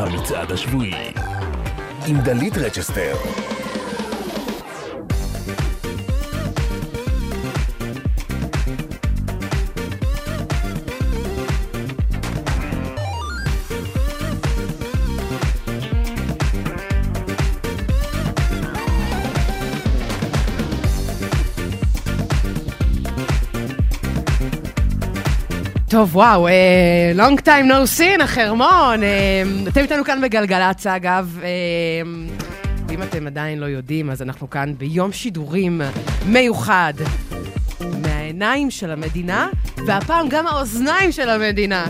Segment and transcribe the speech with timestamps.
[0.00, 1.12] המצעד השבועי.
[2.06, 3.14] עם דלית רצ'סטר.
[25.90, 29.02] טוב, וואו, אה, long time no seen, החרמון.
[29.02, 31.38] אה, אתם איתנו כאן בגלגלצ, אגב.
[31.42, 31.48] אה,
[32.90, 35.80] אם אתם עדיין לא יודעים, אז אנחנו כאן ביום שידורים
[36.26, 36.94] מיוחד.
[38.02, 39.48] מהעיניים של המדינה,
[39.86, 41.86] והפעם גם האוזניים של המדינה.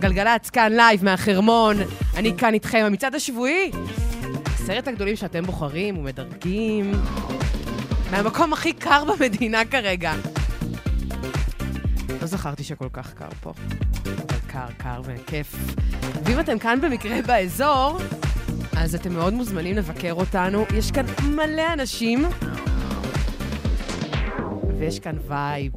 [0.00, 1.76] גלגלצ כאן live מהחרמון,
[2.16, 3.70] אני כאן איתכם, המצעד השבועי.
[4.54, 6.92] עשרת הגדולים שאתם בוחרים ומדרגים
[8.10, 10.12] מהמקום הכי קר במדינה כרגע.
[12.48, 13.52] זכרתי שכל כך קר פה.
[14.46, 15.54] קר, קר וכיף.
[16.24, 17.98] ואם אתם כאן במקרה באזור,
[18.76, 20.64] אז אתם מאוד מוזמנים לבקר אותנו.
[20.74, 22.24] יש כאן מלא אנשים,
[24.78, 25.72] ויש כאן vibe.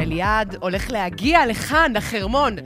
[0.00, 2.56] אליעד הולך להגיע לכאן, לחרמון,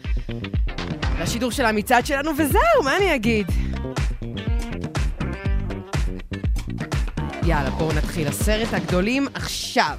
[1.20, 3.46] לשידור של המצעד שלנו, וזהו, מה אני אגיד?
[7.46, 8.28] יאללה, בואו נתחיל.
[8.28, 9.98] עשרת הגדולים עכשיו.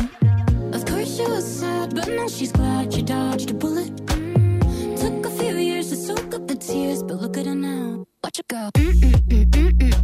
[1.93, 3.95] but now she's glad she dodged a bullet.
[4.07, 4.99] Mm.
[4.99, 8.05] Took a few years to soak up the tears, but look at her now.
[8.23, 8.69] Watch her go.
[8.75, 10.00] Mm-mm-mm-mm-mm.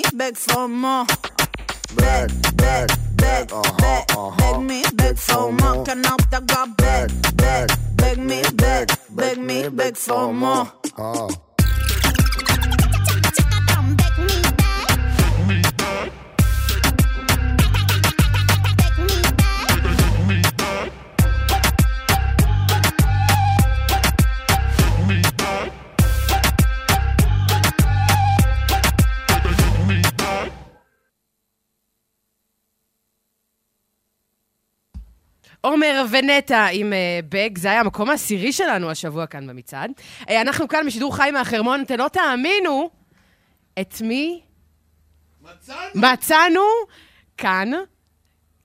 [0.00, 1.06] me back for more.
[1.96, 5.84] Back, back, back, back, uh-huh, beg me back for more.
[5.84, 10.66] Kan oppdage back, back, beg me back, beg me back for more.
[35.60, 39.90] עומר ונטע עם אה, בג, זה היה המקום העשירי שלנו השבוע כאן במצעד.
[40.28, 42.90] אה, אנחנו כאן בשידור חי מהחרמון, אתם לא תאמינו
[43.80, 44.42] את מי
[45.42, 46.60] מצאנו, מצאנו
[47.36, 47.70] כאן,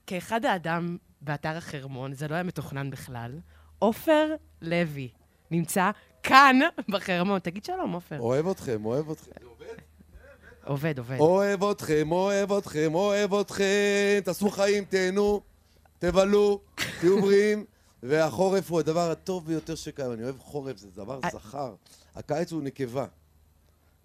[0.06, 3.32] כאחד האדם באתר החרמון, זה לא היה מתוכנן בכלל,
[3.78, 5.08] עופר לוי
[5.50, 5.90] נמצא
[6.22, 6.58] כאן
[6.88, 7.38] בחרמון.
[7.38, 8.18] תגיד שלום, עופר.
[8.18, 9.30] אוהב אתכם, אוהב אתכם.
[10.64, 11.16] עובד, עובד.
[11.20, 14.20] אוהב אתכם, אוהב אתכם, אוהב אתכם.
[14.24, 15.40] תעשו חיים, תהנו,
[15.98, 16.60] תבלו,
[17.00, 17.64] תהיו בריאים.
[18.02, 20.12] והחורף הוא הדבר הטוב ביותר שקיים.
[20.12, 21.30] אני אוהב חורף, זה דבר אה.
[21.32, 21.74] זכר.
[22.16, 23.06] הקיץ הוא נקבה.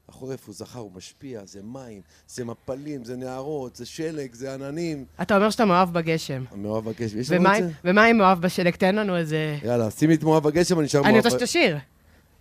[0.09, 5.05] החורף הוא זכר, הוא משפיע, זה מים, זה מפלים, זה נהרות, זה שלג, זה עננים.
[5.21, 6.43] אתה אומר שאתה מאוהב בגשם.
[6.55, 7.69] מאוהב הגשם, יש לנו את זה?
[7.83, 8.75] ומה עם מאוהב בשלג?
[8.75, 9.57] תן לנו איזה...
[9.63, 11.25] יאללה, שימי את מאוהב הגשם, אני אני מאוהב.
[11.25, 11.77] רוצה שתשיר.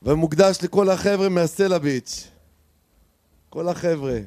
[0.03, 2.29] ומוקדש לכל החבר'ה מהסלע ביץ'.
[3.51, 4.19] כל החבר'ה.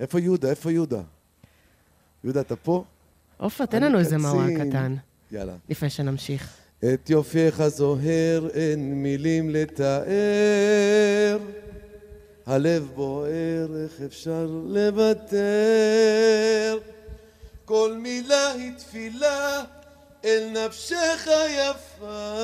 [0.00, 0.50] איפה יהודה?
[0.50, 1.00] איפה יהודה?
[2.24, 2.84] יהודה, אתה פה?
[3.38, 4.46] עופר, תן לנו איזה מאורע.
[4.58, 4.94] קטן,
[5.32, 5.54] יאללה.
[5.68, 6.54] לפני שנמשיך.
[6.84, 11.38] את יופייך זוהר אין מילים לתאר.
[12.46, 15.38] הלב בוער, איך אפשר לוותר?
[17.64, 19.62] כל מילה היא תפילה
[20.24, 22.40] אל נפשך יפה.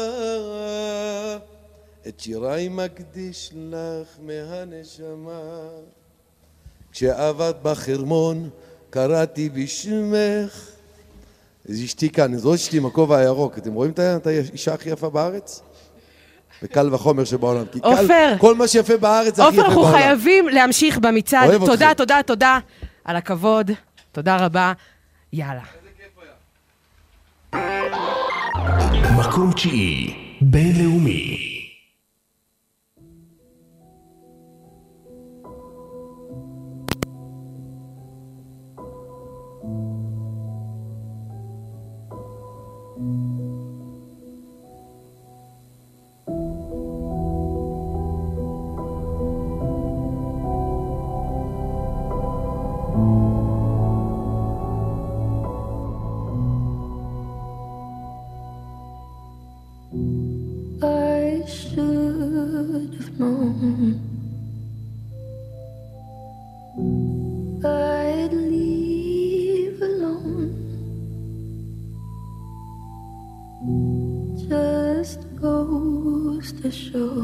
[2.09, 5.68] את שיריי מקדיש לך מהנשמה.
[6.92, 8.50] כשעבדת בחרמון,
[8.90, 10.74] קראתי בשמך.
[11.68, 13.59] אז אשתי כאן, זאת אשתי עם הכובע הירוק.
[13.59, 15.62] אתם רואים את האישה הכי יפה בארץ?
[16.62, 17.64] וקל וחומר שבעולם.
[17.73, 18.35] כי קל, עופר.
[18.38, 19.99] כל מה שיפה בארץ הכי עופר, יפה אנחנו בעולם.
[19.99, 21.49] חייבים להמשיך במצעד.
[21.49, 21.94] אוהב תודה, אתכם.
[21.94, 22.59] תודה, תודה
[23.04, 23.71] על הכבוד.
[24.12, 24.73] תודה רבה.
[25.33, 25.62] יאללה.
[29.18, 31.53] מקום תשיעי, בינלאומי.
[62.85, 64.00] Should have known
[67.64, 70.53] I'd leave alone.
[74.49, 77.14] Just goes to show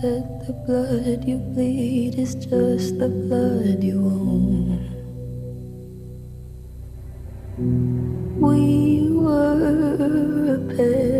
[0.00, 4.80] that the blood you bleed is just the blood you own.
[8.40, 11.19] We were a pair,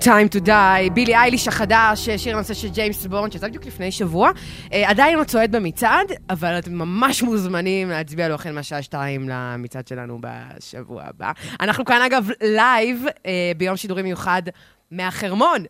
[0.00, 4.30] Time to Die, בילי אייליש החדש, שיר הנושא של ג'יימס בונד, שיצא בדיוק לפני שבוע.
[4.72, 9.88] אה, עדיין לא צועד במצעד, אבל אתם ממש מוזמנים להצביע לו החל מהשעה שתיים למצעד
[9.88, 11.32] שלנו בשבוע הבא.
[11.60, 14.42] אנחנו כאן, אגב, live, אה, ביום שידורים מיוחד
[14.90, 15.64] מהחרמון.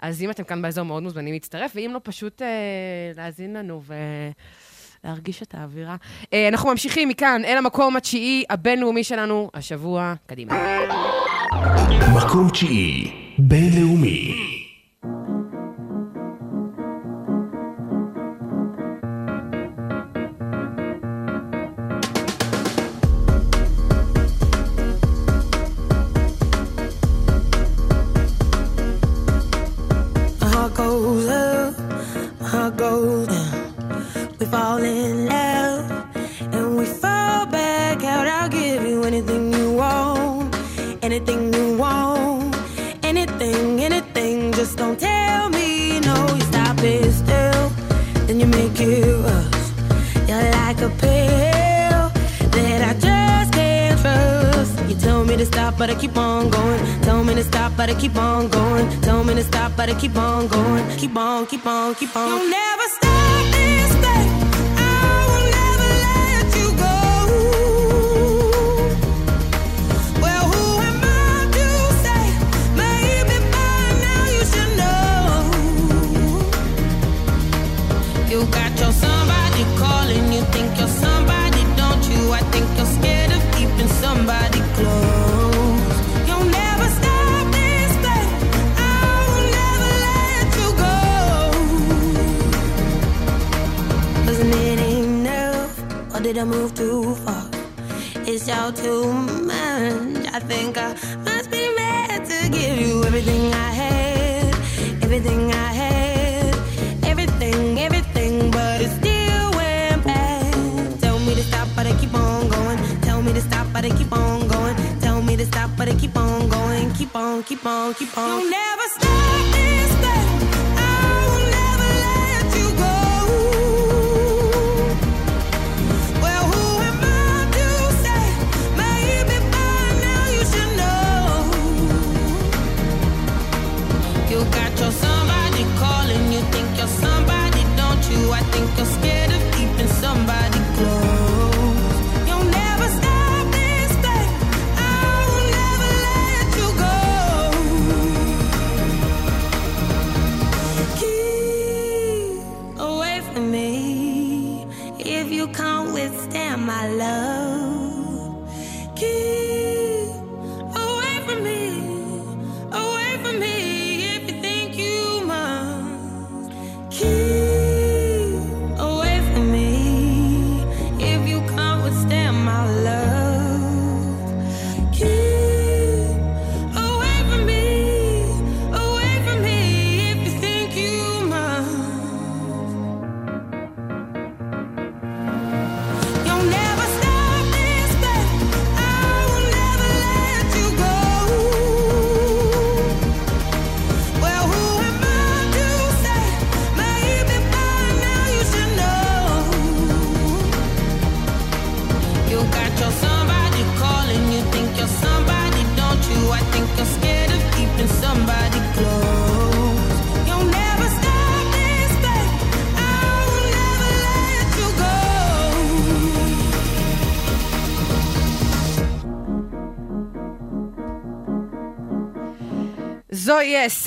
[0.00, 2.48] אז אם אתם כאן באזור, מאוד מוזמנים להצטרף, ואם לא, פשוט אה,
[3.16, 3.94] להאזין לנו ו...
[5.04, 5.96] להרגיש את האווירה.
[6.32, 10.78] אה, אנחנו ממשיכים מכאן אל המקום התשיעי הבינלאומי שלנו, השבוע, קדימה.
[12.16, 14.53] מקום תשיעי בינלאומי.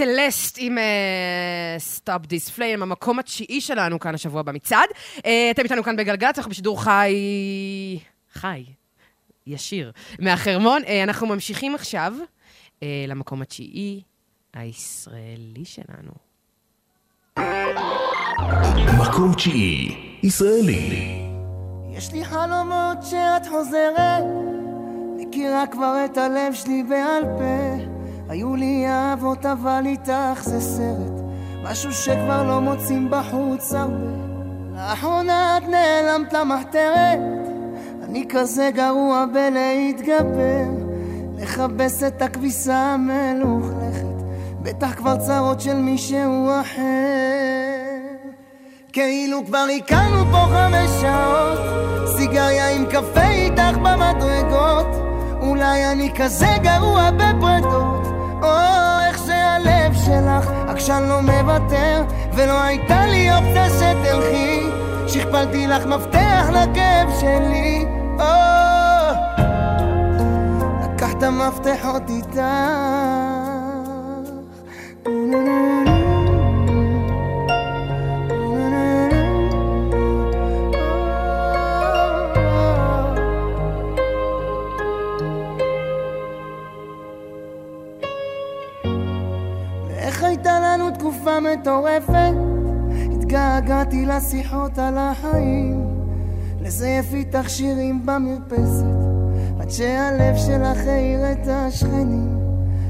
[0.07, 0.77] סלסט עם
[1.77, 4.89] Stop This Flame, המקום התשיעי שלנו כאן השבוע במצעד.
[5.25, 7.15] אה, אתם איתנו כאן בגלגלצ, אנחנו בשידור חי...
[8.33, 8.63] חי,
[9.47, 10.81] ישיר, מהחרמון.
[10.87, 12.13] אה, אנחנו ממשיכים עכשיו
[12.83, 14.01] אה, למקום התשיעי
[14.53, 16.11] הישראלי שלנו.
[18.99, 21.21] מקום תשיעי, ישראלי.
[21.91, 24.23] יש לי חלומות שאת חוזרת,
[25.17, 27.86] מכירה כבר את הלב שלי בעל פה.
[28.29, 31.21] היו לי אהבות אבל איתך זה סרט,
[31.63, 34.27] משהו שכבר לא מוצאים בחוץ הרבה.
[34.75, 37.19] לאחרונה את נעלמת למחתרת,
[38.03, 40.63] אני כזה גרוע בלהתגבר,
[41.37, 44.23] לכבס את הכביסה המלוכלכת,
[44.61, 47.87] בטח כבר צרות של מישהו אחר.
[48.93, 51.59] כאילו כבר הכרנו פה חמש שעות.
[52.17, 54.87] סיגריה עם קפה איתך במדרגות.
[55.41, 58.57] אולי אני כזה גרוע בפרדות או
[59.07, 64.69] איך שהלב שלך עקשן לא מוותר ולא הייתה לי אופציה שתלכי.
[65.07, 67.85] שכפלתי לך מפתח לכאב שלי
[68.19, 68.23] או.
[70.83, 72.41] לקחת מפתחות איתך
[91.17, 92.33] תקופה מטורפת?
[93.13, 95.87] התגעגעתי לשיחות על החיים,
[96.61, 98.85] לזייף איתך שירים במרפסת,
[99.59, 102.37] עד שהלב שלך העיר את השכנים.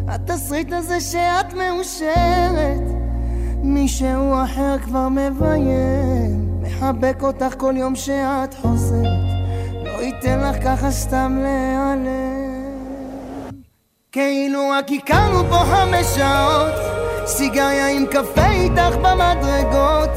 [0.08, 2.84] התסריט הזה שאת מאושרת,
[3.64, 9.28] מישהו אחר כבר מביים, מחבק אותך כל יום שאת חוזרת,
[9.84, 12.48] לא ייתן לך ככה סתם להיעלם.
[14.12, 16.97] כאילו רק הכרנו פה חמש שעות
[17.28, 20.10] סיגריה עם קפה איתך במדרגות.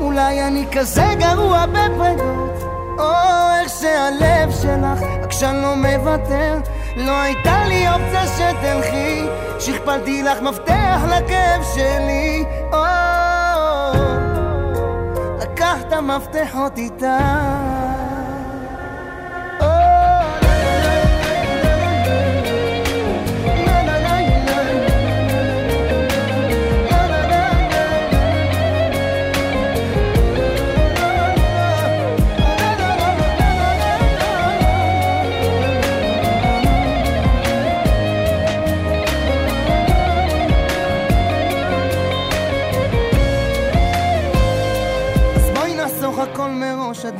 [0.00, 2.62] אולי אני כזה גרוע בפרדות
[2.98, 3.12] או
[3.60, 6.54] איך שהלב שלך עקשן לא מוותר.
[6.96, 9.26] לא הייתה לי אופציה שתלכי.
[9.58, 12.44] שכפלתי לך מפתח לכאב שלי.
[12.72, 12.78] או
[15.42, 18.01] לקחת מפתחות איתך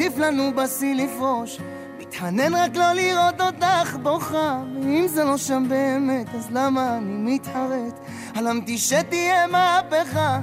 [0.03, 1.59] עדיף לנו בשיא לפרוש.
[1.99, 7.99] מתחנן רק לא לראות אותך בוכה, ואם זה לא שם באמת, אז למה אני מתחרט?
[8.35, 10.41] חלמתי שתהיה מהפכה,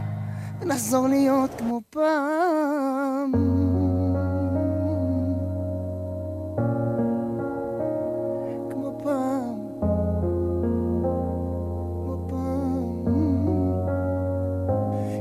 [0.62, 3.32] ונחזור להיות כמו פעם.
[8.69, 9.60] כמו פעם.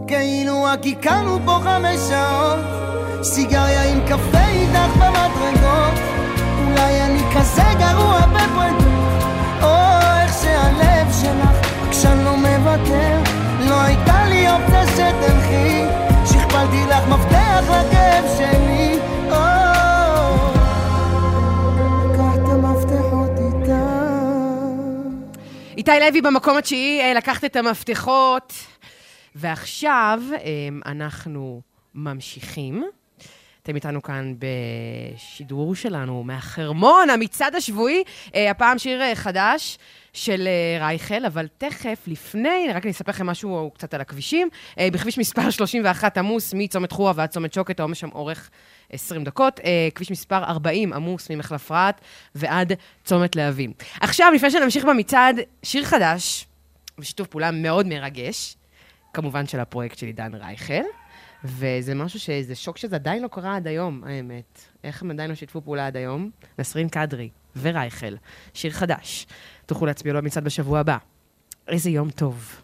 [0.06, 2.87] כאילו רק הכרנו פה חמש שעות
[3.22, 5.98] סיגריה עם קפה איתך במדרגות.
[6.58, 9.22] אולי אני כזה גרוע בפרדות
[9.62, 9.74] או
[10.22, 13.22] איך שהלב שלך עקשן לא מוותר.
[13.68, 15.84] לא הייתה לי אופציה שתלכי.
[16.26, 18.98] שכפלתי לך מפתח לכאב שלי.
[25.76, 28.52] איתי לוי במקום התשיעי, אה, לקחת את המפתחות.
[29.34, 30.38] ועכשיו אה,
[30.86, 31.60] אנחנו
[31.94, 32.84] ממשיכים.
[33.68, 38.02] אתם איתנו כאן בשידור שלנו מהחרמון, המצעד השבועי.
[38.34, 39.78] אה, הפעם שיר אה, חדש
[40.12, 44.48] של אה, רייכל, אבל תכף, לפני, רק אני אספר לכם משהו קצת על הכבישים.
[44.78, 48.50] אה, בכביש מספר 31 עמוס מצומת חורה ועד צומת שוקת, העומס שם אורך
[48.90, 49.60] 20 דקות.
[49.60, 52.00] אה, כביש מספר 40 עמוס ממחלף רהט
[52.34, 52.72] ועד
[53.04, 53.72] צומת להבים.
[54.00, 56.46] עכשיו, לפני שנמשיך במצעד, שיר חדש,
[56.98, 58.56] בשיתוף פעולה מאוד מרגש,
[59.12, 60.84] כמובן של הפרויקט של עידן רייכל,
[61.44, 64.62] וזה משהו שזה שוק שזה עדיין לא קרה עד היום, האמת.
[64.84, 66.30] איך הם עדיין לא שיתפו פעולה עד היום?
[66.58, 68.14] נסרין קדרי ורייכל,
[68.54, 69.26] שיר חדש.
[69.66, 70.96] תוכלו להצביע לו במצעד בשבוע הבא.
[71.68, 72.62] איזה יום טוב.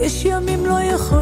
[0.00, 1.17] יש ימים לא יכולה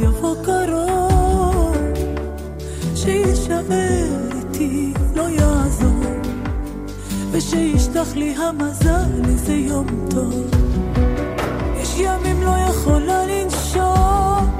[0.00, 1.76] יבוא קרוב,
[2.94, 3.62] שישאר
[4.36, 6.04] איתי, לא יעזור.
[7.30, 10.34] ושישלח לי המזל איזה יום טוב.
[11.80, 14.56] יש ימים לא יכולה לנשום,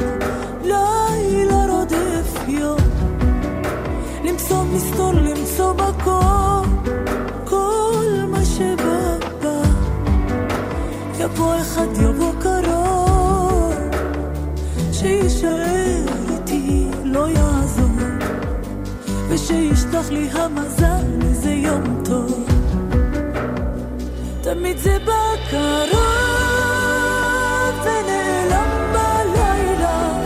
[0.65, 2.79] לילה רודף יום.
[4.25, 6.85] למצוא מסתור, למצוא מקום,
[7.45, 9.63] כל מה שבא בא.
[11.19, 12.78] יבוא אחד, יבוא קרוב,
[15.39, 17.91] שישאר איתי, לא יעזור.
[19.29, 22.49] ושישלח לי המזל איזה יום טוב.
[24.41, 25.99] תמיד זה בא קרוב
[27.85, 30.19] ונעלם בלילה.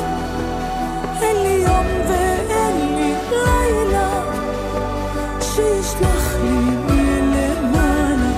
[1.22, 4.10] אין לי יום ואין לי לילה,
[5.40, 8.32] שישלח לי מלמעלה.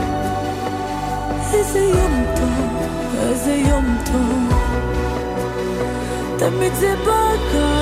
[1.52, 2.82] איזה יום טוב,
[3.22, 4.43] איזה יום טוב.
[6.38, 7.73] תמיד זה בא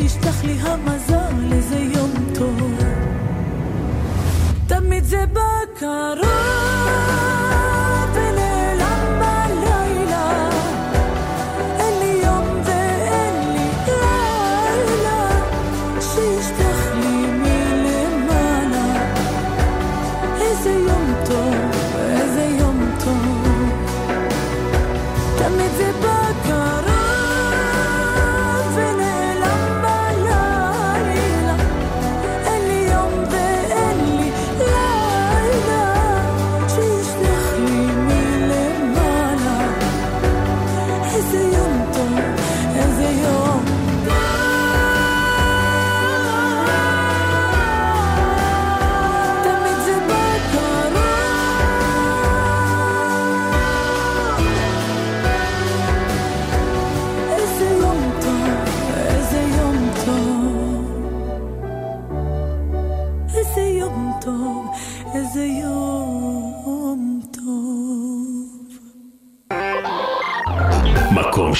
[0.00, 2.72] ושישלח לי המזל איזה יום טוב.
[4.66, 6.39] תמיד זה בא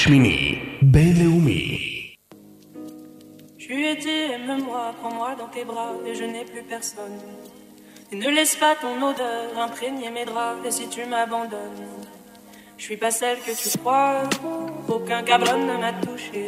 [0.00, 1.62] שמיני, בינלאומי.
[3.58, 7.18] Je lui ai dit, aime-moi, prends-moi dans tes bras, et je n'ai plus personne.
[8.10, 11.90] Et ne laisse pas ton odeur imprégner mes draps, et si tu m'abandonnes,
[12.78, 14.22] je suis pas celle que tu crois,
[14.94, 16.44] aucun cabron ne m'a touché.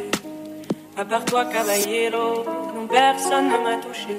[1.01, 2.27] À part toi, caballero,
[2.73, 4.17] non, personne ne m'a touché.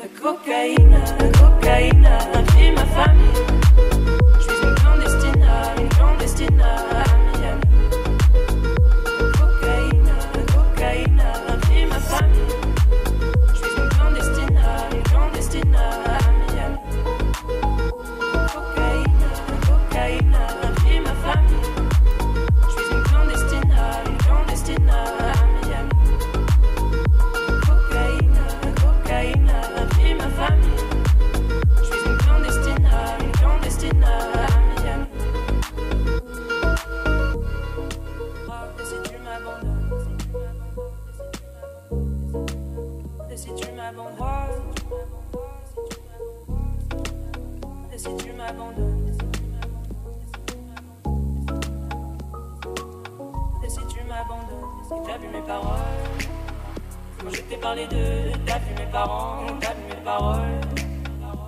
[0.00, 3.47] La cocaïne, la cocaïne, a pris ma famille.
[55.21, 55.79] Vu mes paroles,
[57.19, 60.61] quand je t'ai parlé d'eux, t'as vu mes parents, t'as vu mes paroles?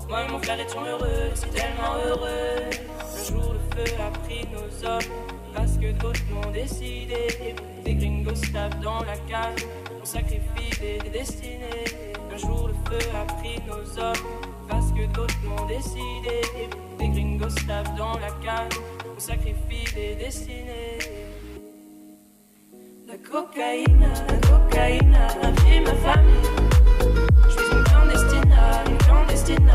[0.10, 2.69] Moi et mon frère étions heureux, si tellement heureux.
[3.17, 4.99] Le jour le feu a pris nos hommes,
[5.53, 7.55] parce que d'autres l'ont décidé.
[7.86, 9.65] Des gringos tapent dans la cage,
[10.01, 11.86] on sacrifie des, des destinées.
[12.34, 14.25] Un jour le feu a pris nos hommes,
[14.67, 16.41] parce que d'autres l'ont décidé.
[16.99, 18.73] Des gringos tapent dans la cage,
[19.15, 21.20] on sacrifie des destinées.
[23.12, 26.50] La cocaïne, la cocaïne a ma famille.
[27.43, 28.56] Je suis une clandestine,
[28.88, 29.69] une clandestine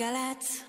[0.00, 0.64] גלגלגלגלצ.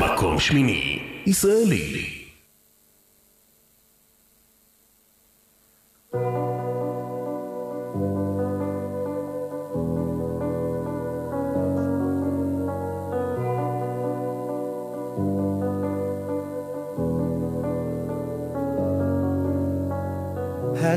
[0.00, 2.21] מקום שמיני, ישראלי.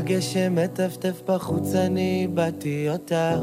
[0.06, 3.38] הגשם מטפטף בחוץ, אני איבדתי אותך.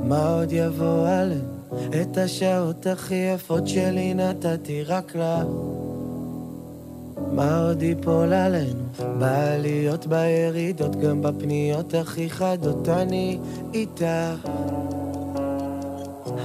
[0.00, 1.54] מה עוד יבוא עלינו?
[2.02, 5.46] את השעות הכי יפות שלי נתתי רק לך.
[7.32, 8.84] מה עוד ייפול עלינו?
[9.18, 13.38] בעליות, בירידות, גם בפניות הכי חדות, אני
[13.74, 14.48] איתך.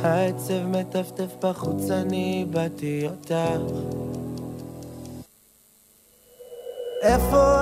[0.03, 3.35] העצב מטפטף בחוץ, אני איבדתי אותך.
[7.01, 7.58] איפה?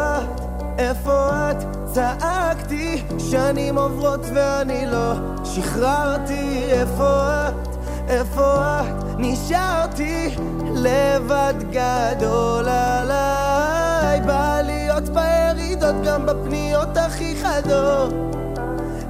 [0.88, 1.58] איפה את?
[1.86, 7.67] צעקתי שנים עוברות ואני לא שחררתי איפה את?
[8.08, 9.04] איפה את?
[9.17, 10.36] נשארתי
[10.76, 18.13] לבד גדול עליי בעליות בירידות גם בפניות הכי חדות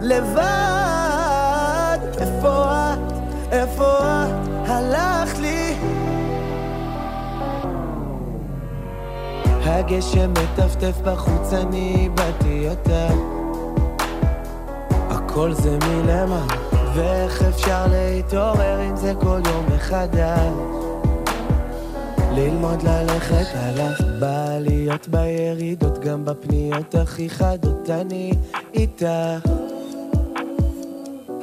[0.01, 0.37] לבד
[2.17, 2.63] איפה
[2.93, 2.99] את?
[3.51, 4.47] איפה את?
[4.67, 5.36] הלכת
[9.67, 13.07] הגשם מטפטף בחוץ, אני איבדתי אותה.
[15.09, 16.45] הכל זה מלמעלה,
[16.95, 20.53] ואיך אפשר להתעורר עם זה כל יום מחדש?
[22.31, 28.31] ללמוד ללכת עליו, בעליות בירידות, גם בפניות הכי חדות, אני
[28.73, 29.05] איתך.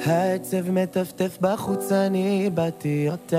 [0.06, 3.36] העצב מטפטף בחוץ, אני איבדתי אותך.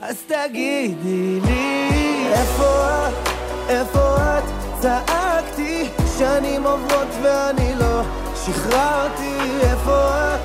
[0.00, 3.27] אז תגידי לי, איפה את?
[3.68, 4.44] איפה את?
[4.80, 8.00] צעקתי שנים עוברות ואני לא
[8.44, 10.40] שחררתי איפה את?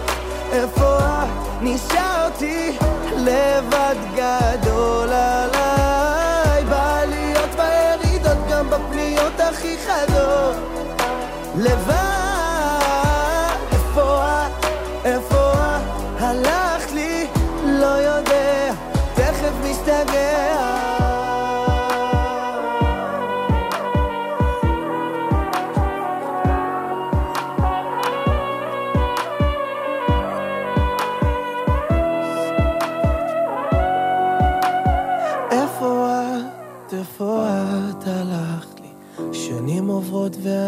[0.51, 1.27] איפה את?
[1.61, 2.77] נשארתי
[3.17, 10.55] לבד גדול עליי בעליות בירידות גם בפניות הכי חדות
[11.55, 12.02] לבד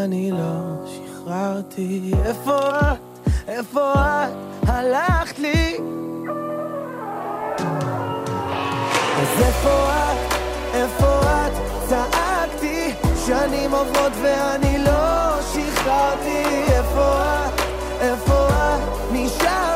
[0.05, 2.11] ואני לא שחררתי.
[2.25, 3.29] איפה את?
[3.47, 4.29] איפה את?
[4.67, 5.77] הלכת לי?
[9.17, 10.33] אז איפה את?
[10.73, 11.51] איפה את?
[11.89, 12.91] צעקתי
[13.25, 16.43] שנים עוברות ואני לא שחררתי.
[16.71, 17.61] איפה את?
[18.01, 18.81] איפה את?
[19.11, 19.74] נשארתי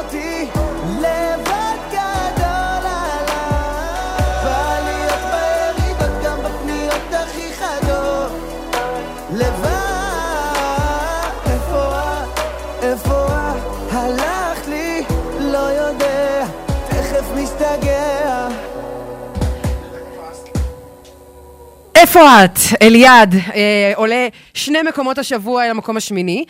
[22.19, 22.59] את?
[22.81, 26.45] אליעד, אה, עולה שני מקומות השבוע אל המקום השמיני.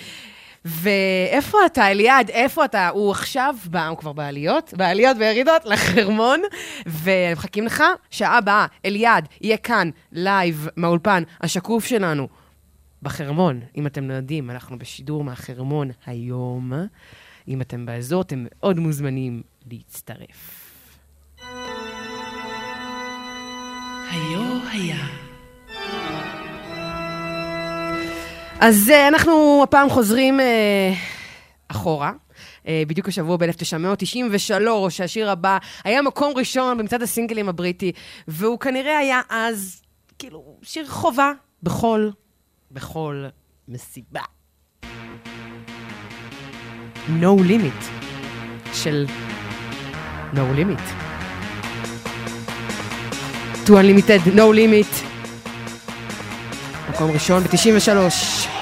[0.65, 2.29] ואיפה אתה, אליעד?
[2.29, 2.89] איפה אתה?
[2.89, 6.41] הוא עכשיו, בא, הוא כבר בעליות, בעליות וירידות, לחרמון,
[6.85, 7.83] ומחכים לך.
[8.09, 12.27] שעה הבאה, אליעד יהיה כאן, live, מהאולפן, השקוף שלנו,
[13.03, 13.59] בחרמון.
[13.77, 16.73] אם אתם לא יודעים, אנחנו בשידור מהחרמון היום.
[17.47, 20.71] אם אתם באזור, אתם מאוד מוזמנים להצטרף.
[24.11, 25.28] היו היה.
[28.61, 30.93] אז אה, אנחנו הפעם חוזרים אה,
[31.67, 32.11] אחורה.
[32.67, 37.91] אה, בדיוק השבוע ב-1993, השיר הבא היה מקום ראשון במצעד הסינגלים הבריטי,
[38.27, 39.81] והוא כנראה היה אז,
[40.19, 41.31] כאילו, שיר חובה
[41.63, 42.09] בכל,
[42.71, 43.25] בכל
[43.67, 44.21] מסיבה.
[47.09, 47.83] No Limit
[48.73, 49.05] של
[50.33, 51.09] No Limit.
[53.65, 55.08] To Unlimited, No Limit.
[56.89, 58.58] מקום ראשון ב-93.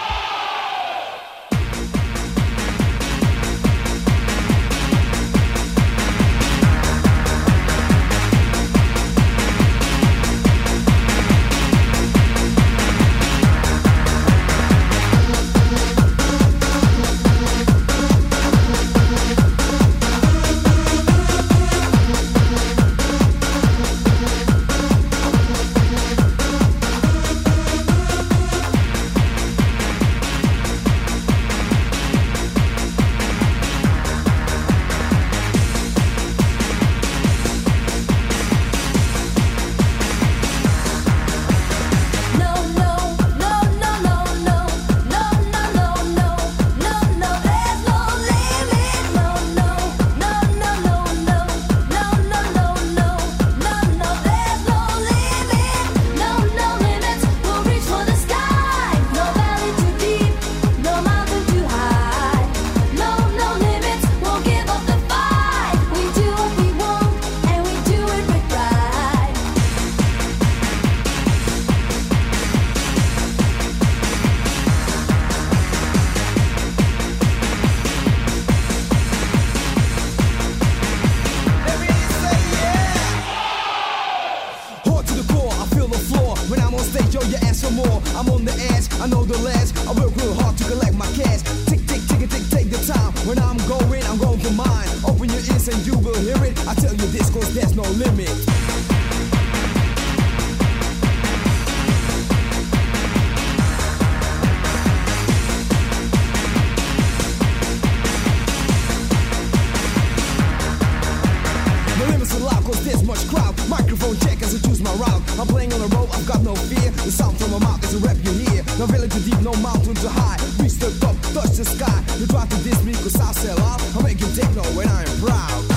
[123.09, 123.81] Cause I sell out.
[123.95, 125.76] I make you techno when I'm proud.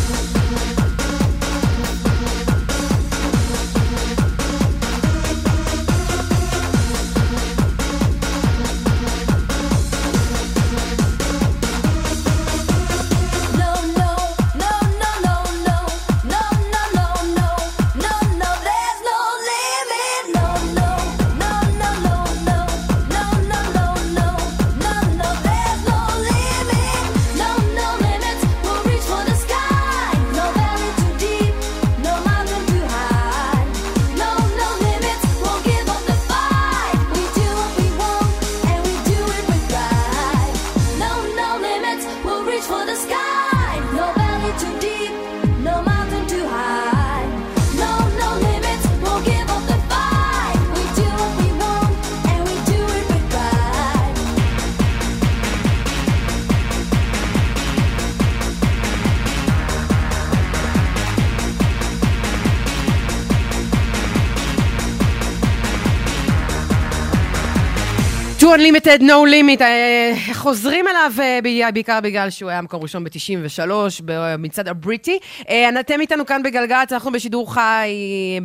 [68.55, 73.71] Unlimited, No Limit, אה, חוזרים אליו אה, בעיקר בגלל שהוא היה מקום ראשון ב-93
[74.05, 75.19] במצעד הבריטי.
[75.49, 77.91] אה, אתם איתנו כאן בגלגלצ, אנחנו בשידור חי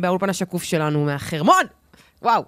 [0.00, 1.62] באולפן השקוף שלנו מהחרמון.
[2.22, 2.42] וואו.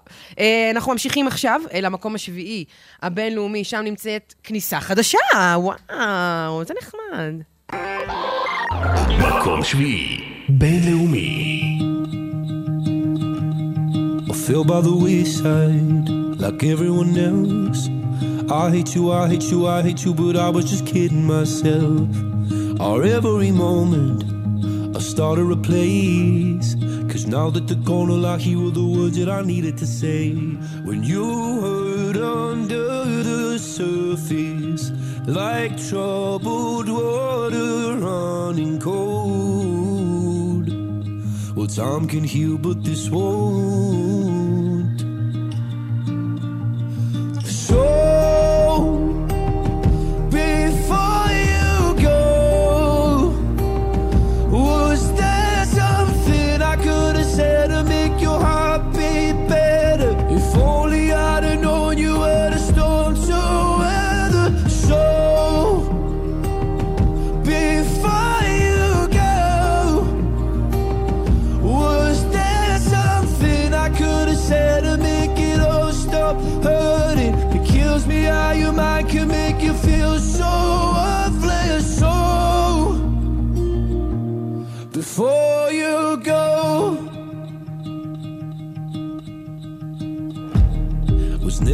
[0.71, 2.65] אנחנו ממשיכים עכשיו אל המקום השביעי
[3.01, 5.17] הבינלאומי, שם נמצאת כניסה חדשה.
[5.55, 7.33] וואו, זה נחמד.
[9.19, 10.17] מקום שביעי,
[10.49, 11.79] בינלאומי.
[14.29, 17.89] I fell by the wayside like everyone else.
[18.49, 22.09] I hate you, I hate you, I hate you, but I was just kidding myself.
[22.79, 24.23] Our every moment,
[24.95, 26.75] I started a place.
[27.11, 30.31] Cause now that they're gone, I hear were the words that I needed to say.
[30.87, 31.25] When you
[31.61, 34.91] hurt under the surface,
[35.27, 40.69] like troubled water running cold.
[41.55, 44.48] Well, time can heal, but this won't.
[47.69, 49.08] show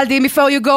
[0.00, 0.70] קפלדי, מ-For You Go,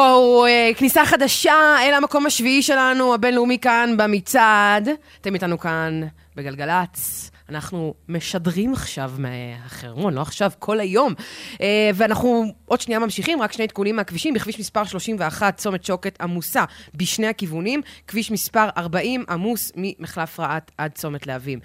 [0.46, 4.88] אה, כניסה חדשה אל המקום השביעי שלנו, הבינלאומי כאן במצעד.
[5.20, 6.00] אתם איתנו כאן
[6.36, 7.30] בגלגלצ.
[7.48, 11.14] אנחנו משדרים עכשיו מהחרמון, לא עכשיו, כל היום.
[11.60, 14.34] אה, ואנחנו עוד שנייה ממשיכים, רק שני עדכונים מהכבישים.
[14.34, 16.64] בכביש מספר 31, צומת שוקת עמוסה
[16.94, 17.82] בשני הכיוונים.
[18.06, 21.58] כביש מספר 40 עמוס ממחלף רהט עד צומת להבים.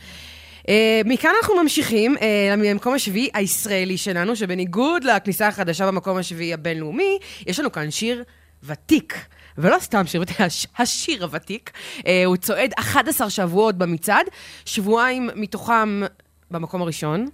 [0.69, 0.71] Uh,
[1.05, 2.21] מכאן אנחנו ממשיכים uh,
[2.57, 8.23] למקום השביעי הישראלי שלנו, שבניגוד לכניסה החדשה במקום השביעי הבינלאומי, יש לנו כאן שיר
[8.63, 9.25] ותיק.
[9.57, 10.23] ולא סתם שיר
[10.77, 11.71] השיר הוותיק.
[11.97, 14.25] Uh, הוא צועד 11 שבועות במצעד,
[14.65, 16.01] שבועיים מתוכם
[16.51, 17.27] במקום הראשון,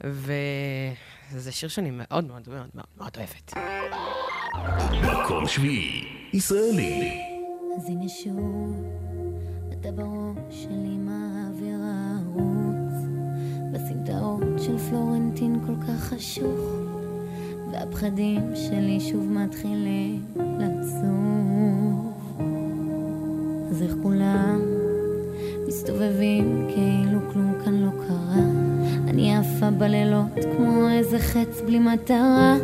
[0.00, 3.52] וזה שיר שאני מאוד מאוד מאוד מאוד מאוד אוהבת.
[5.02, 7.22] מקום שביעי, ישראלי.
[7.76, 8.84] אז הנה שוב,
[9.72, 10.27] אתה בראש
[14.08, 16.60] בסמטאות של פלורנטין כל כך חשוך,
[17.72, 22.38] והפחדים שלי שוב מתחילים לצוף.
[23.70, 24.60] אז איך כולם
[25.68, 28.42] מסתובבים כאילו כלום כאן לא קרה,
[29.08, 32.56] אני עפה בלילות כמו איזה חץ בלי מטרה.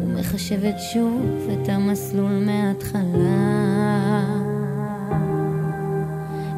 [0.00, 1.22] ומחשבת שוב
[1.52, 4.24] את המסלול מההתחלה.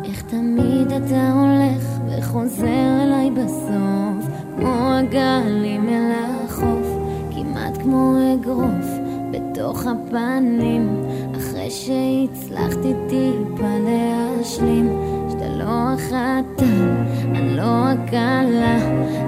[0.05, 4.20] איך תמיד אתה הולך וחוזר אליי בסוף,
[4.61, 6.13] כמו הגלים אל
[6.45, 6.87] החוף,
[7.35, 8.87] כמעט כמו אגרוף
[9.31, 11.05] בתוך הפנים,
[11.37, 14.89] אחרי שהצלחתי טיפה להשלים,
[15.31, 18.79] שאתה לא החתן, אני לא הקלה,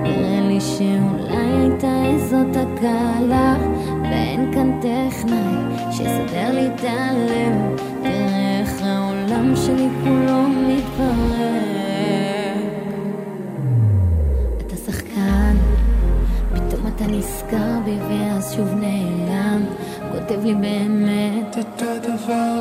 [0.02, 3.56] נראה לי שאולי הייתה איזו תקלה,
[4.02, 7.91] ואין כאן טכנאי שיסדר לי את הלב,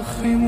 [0.01, 0.40] الخمار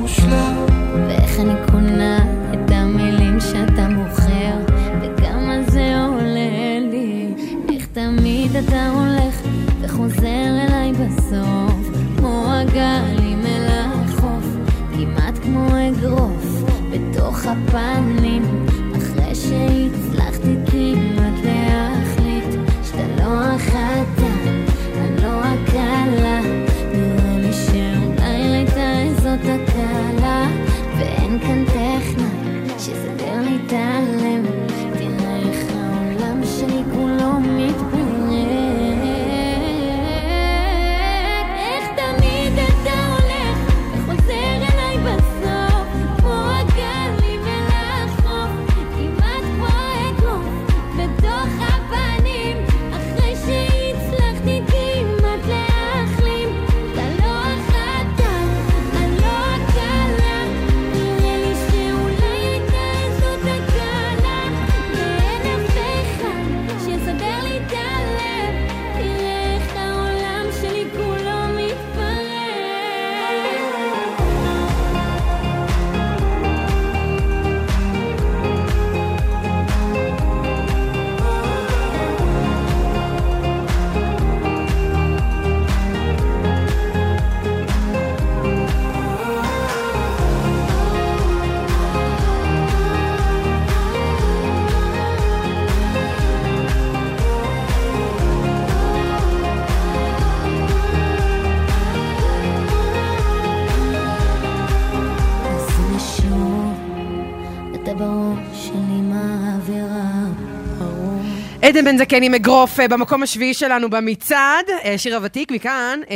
[111.73, 115.99] עדן בן זקן עם אגרוף אה, במקום השביעי שלנו במצעד, אה, שיר הוותיק מכאן.
[116.09, 116.15] אה,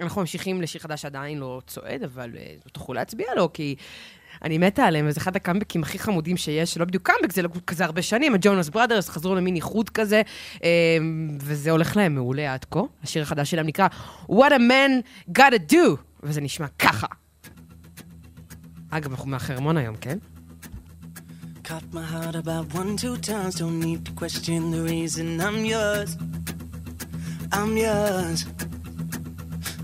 [0.00, 2.30] אנחנו ממשיכים לשיר חדש שעדיין לא צועד, אבל
[2.64, 3.74] לא תוכלו להצביע לו, כי
[4.42, 7.84] אני מתה עליהם, וזה אחד הקאמבקים הכי חמודים שיש, שלא בדיוק קאמבק, זה לא כזה
[7.84, 10.22] הרבה שנים, הג'ונוס בראדרס חזרו למין איחוד כזה,
[11.40, 12.80] וזה הולך להם מעולה עד כה.
[13.02, 13.88] השיר החדש שלהם נקרא
[14.30, 15.02] What a man
[15.38, 17.06] gotta do, וזה נשמע ככה.
[18.90, 20.18] אגב, אנחנו מהחרמון היום, כן?
[21.64, 23.54] Caught my heart about one, two times.
[23.54, 26.14] Don't need to question the reason I'm yours.
[27.52, 28.44] I'm yours.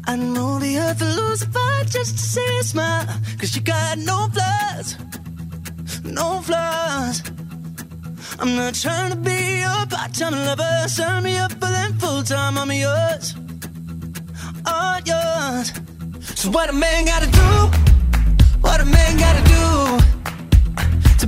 [0.07, 3.07] I know the earth will lose a fight just to see you smile.
[3.39, 4.99] Cause you got no flaws.
[6.05, 7.23] No flaws.
[8.39, 10.87] I'm not trying to be your part time lover.
[10.87, 12.59] Sign me up for them full time.
[12.59, 13.35] I'm yours.
[14.67, 15.73] All yours.
[16.35, 17.51] So, what a man gotta do?
[18.61, 20.20] What a man gotta do?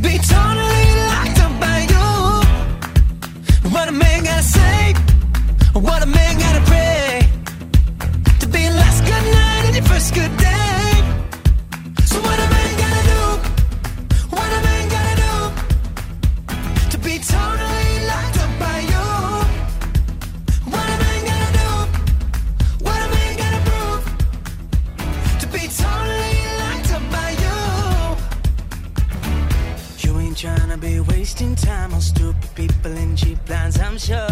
[0.02, 2.08] be totally locked up by you.
[3.70, 4.94] What a man gotta say,
[5.74, 7.28] what a man gotta pray.
[8.40, 10.61] To be last good night and your first good day.
[34.08, 34.31] culture.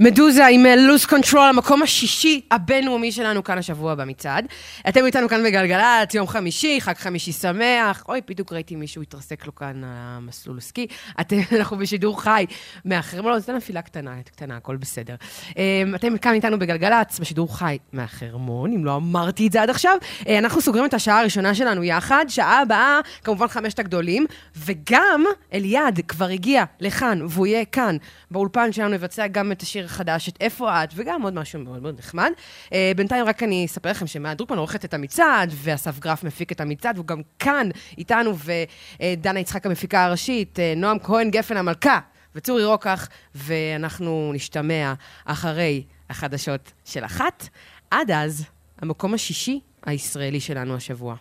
[0.00, 4.46] Meduza עם Lose Control, המקום השישי הבינלאומי שלנו כאן השבוע במצעד.
[4.88, 8.04] אתם איתנו כאן בגלגלצ, יום חמישי, חג חמישי שמח.
[8.08, 10.86] אוי, בדיוק ראיתי מישהו התרסק לו כאן על המסלול הסקי.
[11.20, 12.46] אתם, אנחנו בשידור חי
[12.84, 15.14] מהחרמון, לא, זו נפילה קטנה, קטנה, הכל בסדר.
[15.56, 19.96] אמ, אתם כאן איתנו בגלגלצ, בשידור חי מהחרמון, אם לא אמרתי את זה עד עכשיו.
[20.28, 24.26] אה, אנחנו סוגרים את השעה הראשונה שלנו יחד, שעה הבאה, כמובן חמשת הגדולים,
[24.56, 27.96] וגם אליעד כבר הגיע לכאן, והוא יהיה כאן,
[28.30, 31.98] באולפן שלנו, לבצע גם את השיר החדש, את איפה את, וגם עוד משהו מאוד מאוד
[31.98, 32.30] נחמד.
[32.72, 36.60] אה, בינתיים רק אני אספר לכם שמעט דרופמן עורכת את המצעד, ואסף גרף מפיק את
[36.60, 37.68] המצעד, והוא גם כאן
[37.98, 41.98] איתנו, ודנה יצחק המפיקה הראשית, אה, נועם כהן גפן המלכה,
[42.34, 47.48] וצורי רוקח, ואנחנו נשתמע אחרי החדשות של אחת.
[47.90, 48.44] עד אז,
[48.82, 51.14] המקום השישי הישראלי שלנו השבוע.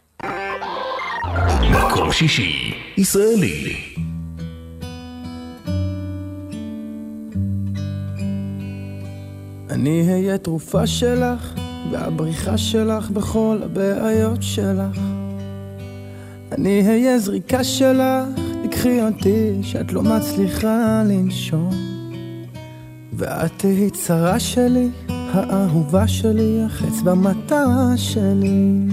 [1.72, 4.15] מקום שישי, ישראלי.
[9.76, 11.54] אני אהיה תרופה שלך,
[11.92, 15.00] והבריחה שלך בכל הבעיות שלך.
[16.52, 18.28] אני אהיה זריקה שלך,
[18.64, 21.70] תקחי אותי, שאת לא מצליחה לנשום.
[23.14, 28.88] ואת תהי צרה שלי, האהובה שלי, החץ במטרה שלי.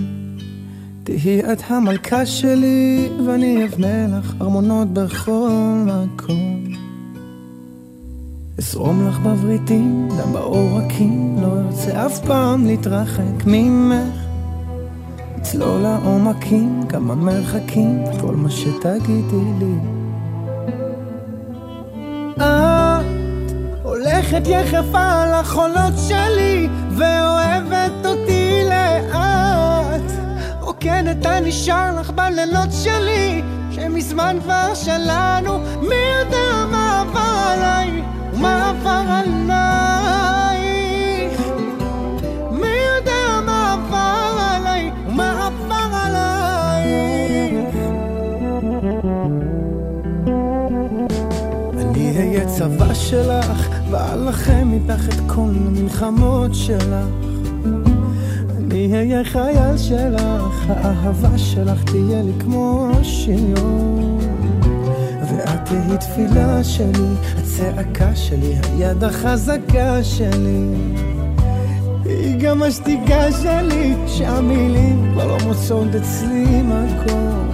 [1.05, 5.51] תהי את המלכה שלי, ואני אבנה לך ארמונות בכל
[5.87, 6.82] מקום.
[8.59, 14.15] אזרום לך בוורידים, דם בעורקים, לא ארצה אף פעם להתרחק ממך.
[15.39, 19.75] אצלול לעומקים, כמה מרחקים, כל מה שתגידי לי.
[22.37, 22.43] את
[23.83, 30.13] הולכת יחפה על החולות שלי, ואוהבת אותי לאט.
[30.61, 37.21] רוקדת הנשאר לך בלילות שלי, שמזמן כבר שלנו, מי יודע מה עבר
[37.53, 38.03] עליי,
[52.63, 57.07] צבא שלך, ואלחם איתך את כל המלחמות שלך.
[58.59, 64.32] אני אהיה חייל שלך, האהבה שלך תהיה לי כמו שריון.
[65.73, 67.09] תהי תפילה שלי,
[67.39, 70.67] הצעקה שלי, היד החזקה שלי.
[72.05, 77.49] היא גם השתיקה שלי, שהמילים כבר לא מוצאות אצלי מקום.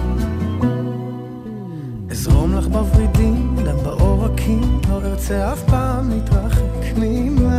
[2.11, 7.53] אזרום לך בוורידים, דם בעורקים, לא ארצה אף פעם להתרחק ממך.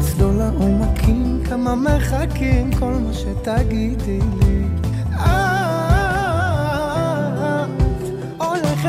[0.00, 4.51] אצלול לעומקים, כמה מחכים, כל מה שתגידי לי.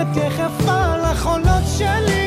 [0.04, 2.22] הולכת יחפה לחולות שלי,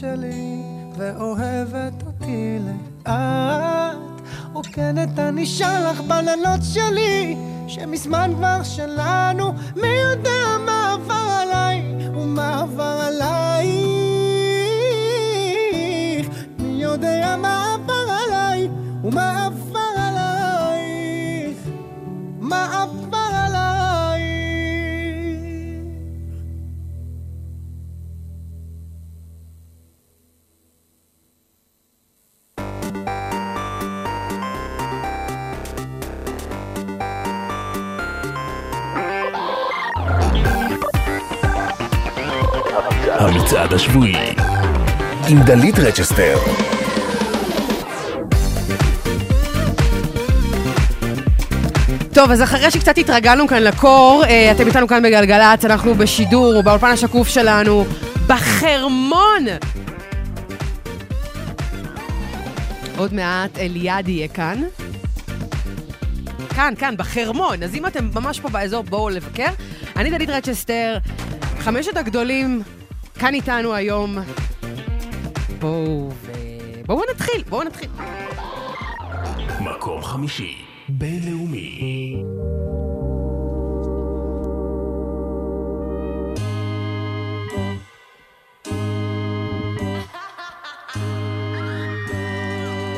[0.00, 0.62] שלי,
[0.96, 3.96] ואוהבת אותי לאט.
[4.52, 7.36] רוקדת אני שלח בלילות שלי,
[7.68, 10.37] שמזמן כבר שלנו, מי יודע
[45.88, 46.38] רצ'סטר.
[52.14, 56.86] טוב, אז אחרי שקצת התרגלנו כאן לקור, אה, אתם איתנו כאן בגלגלצ, אנחנו בשידור, באולפן
[56.90, 57.84] השקוף שלנו,
[58.26, 59.44] בחרמון!
[62.96, 64.62] עוד מעט אליעד יהיה כאן.
[66.54, 67.62] כאן, כאן, בחרמון.
[67.62, 69.50] אז אם אתם ממש פה באזור, בואו לבקר.
[69.96, 70.98] אני דלית רצ'סטר,
[71.58, 72.62] חמשת הגדולים
[73.18, 74.18] כאן איתנו היום.
[75.60, 76.32] בואו ו...
[76.86, 77.90] בואו נתחיל, בואו נתחיל.
[79.60, 82.22] מקום חמישי, בינלאומי.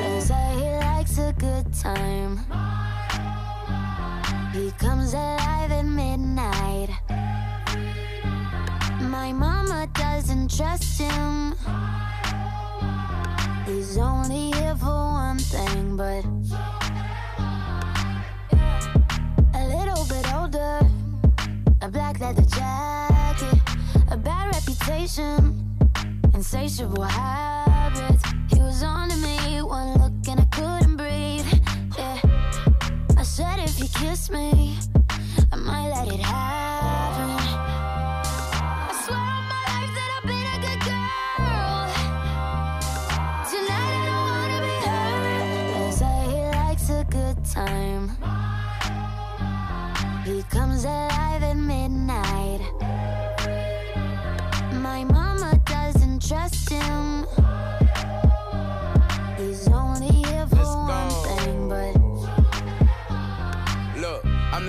[0.01, 2.33] They say he likes a good time.
[4.55, 6.91] He comes alive at midnight.
[9.17, 11.55] My mama doesn't trust him.
[13.91, 16.25] He's only here for one thing, but
[19.53, 20.79] a little bit older.
[21.83, 23.59] A black leather jacket,
[24.09, 25.77] a bad reputation,
[26.35, 28.23] insatiable habits.
[28.55, 31.53] He was on to me, one look and I couldn't breathe.
[31.99, 32.21] Yeah,
[33.19, 34.79] I said if you kiss me,
[35.51, 37.20] I might let it happen.
[50.83, 52.61] Comes alive at midnight.
[54.81, 57.40] My mama doesn't trust him.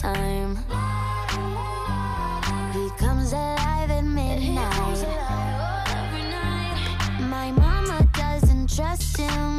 [0.00, 0.56] Time.
[2.72, 5.06] He comes alive at midnight.
[7.20, 9.51] My mama doesn't trust him.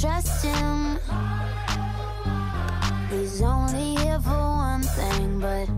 [0.00, 0.98] Trust him.
[3.10, 5.68] He's only here for one thing, but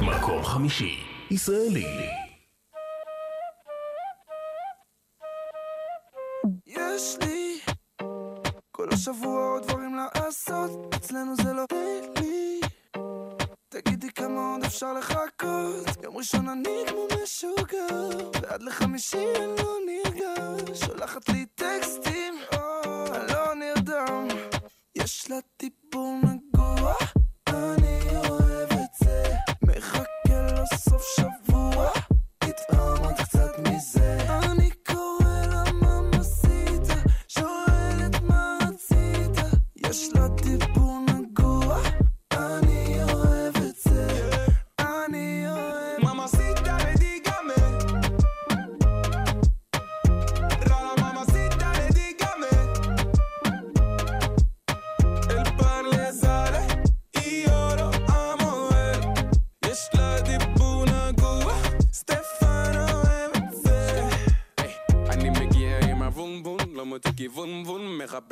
[0.00, 0.98] מקום חמישי,
[1.30, 1.86] ישראלי.
[6.66, 7.60] יש לי
[8.70, 11.64] כל השבוע עוד דברים לעשות, אצלנו זה לא
[12.20, 12.61] לי.
[14.22, 17.86] כמה עוד אפשר לחכות, יום ראשון אני כמו משוגע,
[18.42, 22.34] ועד לחמישי אני לא נרגש, שולחת לי טקסטים,
[23.14, 24.28] אני לא נרדם,
[24.94, 26.94] יש לה טיפול נגוע,
[27.48, 29.24] אני אוהב את זה,
[29.62, 31.90] מחכה לסוף שבוע,
[32.38, 34.21] תטעם עוד קצת מזה,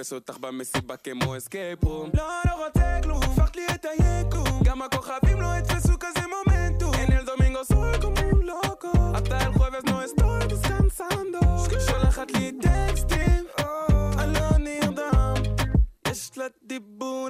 [0.00, 2.10] מחפש אותך במסיבה כמו אסקייפ רום.
[2.14, 4.62] לא, לא רוצה כלום, הפכת לי את היקום.
[4.64, 6.94] גם הכוכבים לא יתפסו כזה מומנטום.
[6.94, 8.90] El domingo soy como un loco.
[9.14, 11.40] hasta el jueves no estoy descansando.
[11.90, 13.44] שולחת לי טקסטים,
[14.18, 15.34] אני לא נרדם.
[16.08, 17.28] יש לה דיבור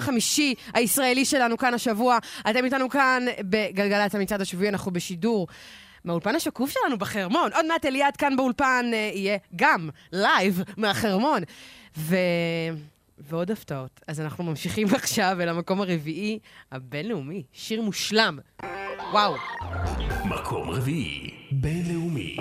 [0.00, 2.18] החמישי הישראלי שלנו כאן השבוע.
[2.50, 5.46] אתם איתנו כאן בגלגלצ המצעד השבועי, אנחנו בשידור.
[6.04, 7.50] מהאולפן השקוף שלנו בחרמון.
[7.54, 11.42] עוד מעט אליעד כאן באולפן אה, יהיה גם live מהחרמון.
[11.96, 12.16] ו...
[13.18, 14.00] ועוד הפתעות.
[14.06, 16.38] אז אנחנו ממשיכים עכשיו אל המקום הרביעי
[16.72, 18.38] הבינלאומי, שיר מושלם.
[19.12, 19.34] וואו.
[20.24, 22.36] מקום רביעי, בינלאומי.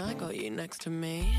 [0.00, 1.34] I got you next to me?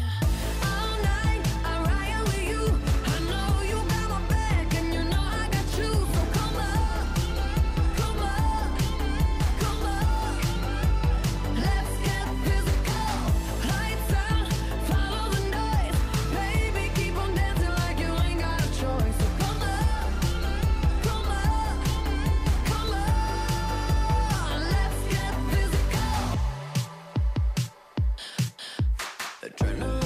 [29.42, 29.99] Adrenaline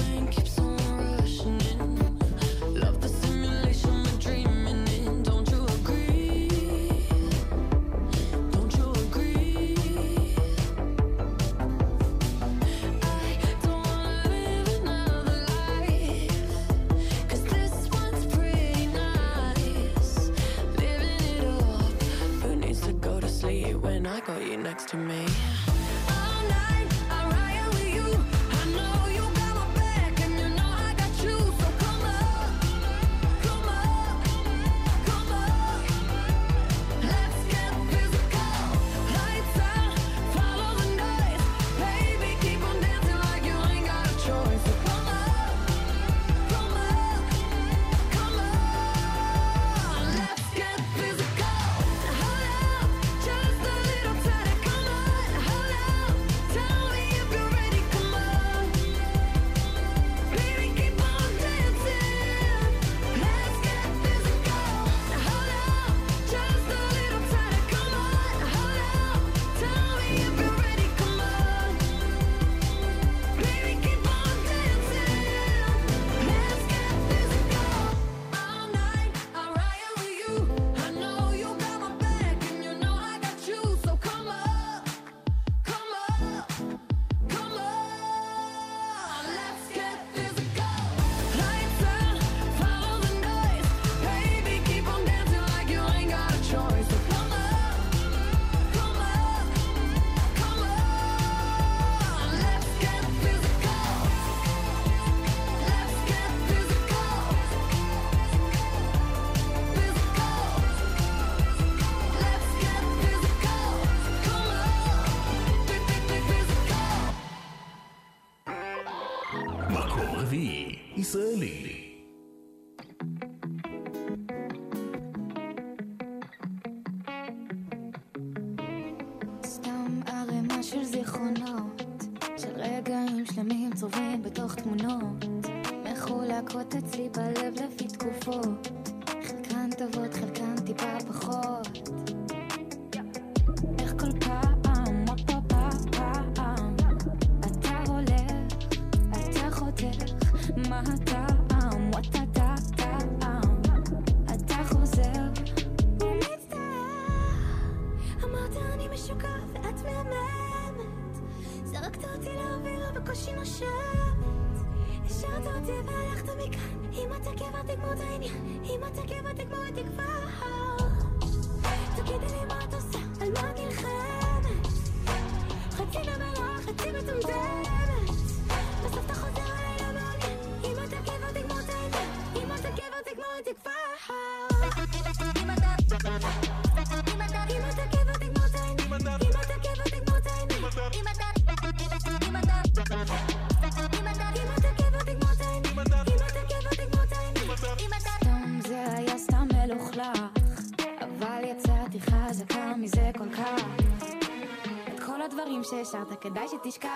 [205.24, 206.88] הדברים שהשארת כדאי שתשכח.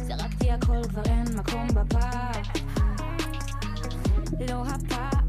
[0.00, 2.52] זרקתי הכל כבר אין מקום בפח.
[4.48, 5.25] לא הפח.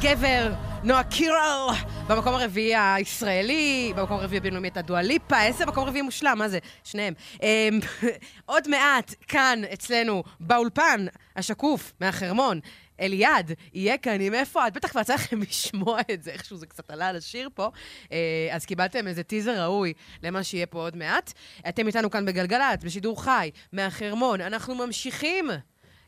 [0.00, 0.52] הגבר,
[0.84, 1.66] נועה קירל.
[2.08, 6.58] במקום הרביעי הישראלי, במקום הרביעי הבינלאומי הייתה דואליפה, איזה מקום רביעי מושלם, מה זה?
[6.84, 7.14] שניהם.
[7.42, 7.80] אמ,
[8.46, 12.60] עוד מעט, כאן, אצלנו, באולפן, השקוף, מהחרמון.
[13.00, 14.72] אליעד, יהיה כאן עם איפה את?
[14.72, 17.70] בטח כבר יצא לכם לשמוע את זה, איכשהו זה קצת עלה על השיר פה.
[18.12, 19.92] אה, אז קיבלתם איזה טיזר ראוי
[20.22, 21.32] למה שיהיה פה עוד מעט.
[21.68, 24.40] אתם איתנו כאן בגלגלצ, בשידור חי, מהחרמון.
[24.40, 25.50] אנחנו ממשיכים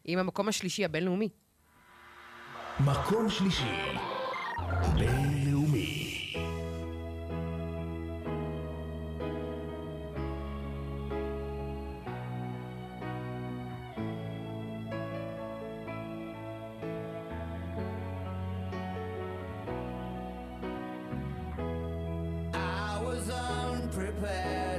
[0.04, 1.28] עם המקום השלישי הבינלאומי.
[2.84, 3.96] מקום שלישי,
[4.94, 6.10] בינלאומי.
[23.90, 24.69] prepared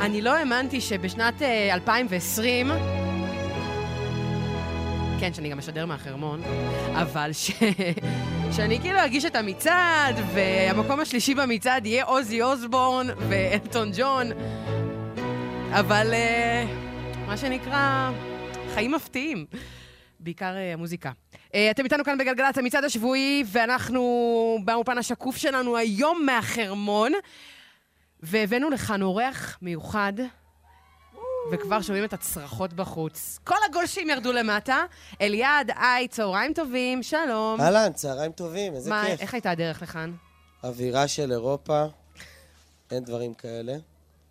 [0.00, 2.70] אני לא האמנתי שבשנת אה, 2020,
[5.20, 6.42] כן, שאני גם משדר מהחרמון,
[6.94, 7.50] אבל ש...
[8.56, 14.26] שאני כאילו אגיש את המצעד, והמקום השלישי במצעד יהיה עוזי אוסבורן ואלטון ג'ון,
[15.70, 16.64] אבל אה,
[17.26, 18.10] מה שנקרא,
[18.74, 19.46] חיים מפתיעים.
[20.20, 21.10] בעיקר אה, המוזיקה.
[21.54, 27.12] אה, אתם איתנו כאן בגלגלצ, המצעד השבועי, ואנחנו באולפן השקוף שלנו היום מהחרמון.
[28.22, 30.12] והבאנו לכאן אורח מיוחד,
[31.52, 33.38] וכבר שומעים את הצרחות בחוץ.
[33.44, 34.84] כל הגולשים ירדו למטה.
[35.20, 37.60] אליעד, היי, צהריים טובים, שלום.
[37.60, 39.20] אהלן, צהריים טובים, איזה מה, כיף.
[39.20, 40.14] איך הייתה הדרך לכאן?
[40.64, 41.84] אווירה של אירופה,
[42.90, 43.76] אין דברים כאלה.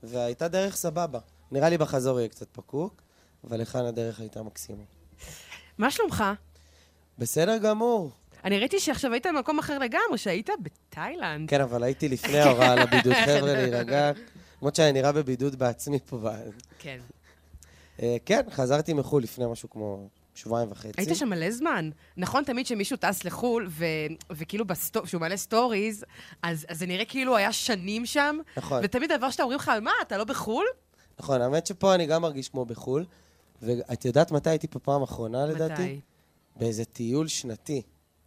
[0.04, 1.20] והייתה דרך סבבה.
[1.52, 3.02] נראה לי בחזור יהיה קצת פקוק,
[3.44, 4.84] אבל לכאן הדרך הייתה מקסימה.
[5.78, 6.24] מה שלומך?
[7.18, 8.12] בסדר גמור.
[8.46, 11.50] אני ראיתי שעכשיו היית במקום אחר לגמרי, שהיית בתאילנד.
[11.50, 13.14] כן, אבל הייתי לפני ההוראה על הבידוד.
[13.26, 14.12] חבר'ה, להירגע.
[14.62, 16.30] למרות שאני נראה בבידוד בעצמי פה.
[16.80, 16.98] כן.
[18.02, 20.92] אה, כן, חזרתי מחו"ל לפני משהו כמו שבועיים וחצי.
[20.98, 21.90] היית שם מלא זמן.
[22.18, 23.86] נכון תמיד שמישהו טס לחו"ל, ו-
[24.32, 26.06] וכאילו ב sto- כשהוא מעלה stories,
[26.44, 28.38] אז, אז זה נראה כאילו היה שנים שם.
[28.58, 28.82] נכון.
[28.84, 30.66] ותמיד הדבר שאתה אומרים לך, מה, אתה לא בחו"ל?
[31.20, 33.06] נכון, האמת שפה אני גם מרגיש כמו בחו"ל.
[33.62, 35.74] ואת יודעת מתי הייתי פה פעם אחרונה, לדעתי?
[35.84, 36.00] מתי?
[36.56, 37.82] באיזה טיול שנתי,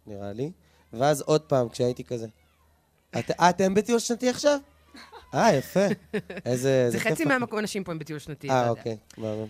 [0.07, 0.51] נראה לי.
[0.93, 2.27] ואז עוד פעם, כשהייתי כזה.
[3.19, 4.59] את- אתם בטיול שנתי עכשיו?
[5.33, 5.85] אה, יפה.
[6.45, 6.99] איזה זה.
[6.99, 7.25] חצי.
[7.25, 8.49] מהמקום אנשים פה הם בטיול שנתי.
[8.49, 8.69] אה, יודע.
[8.69, 9.47] אוקיי, מהמם.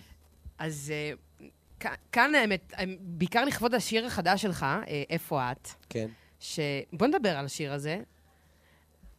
[0.58, 5.68] אז אה, כאן האמת, בעיקר לכבוד השיר החדש שלך, אה, איפה את?
[5.88, 6.08] כן.
[6.40, 6.60] ש...
[6.92, 7.98] בוא נדבר על השיר הזה.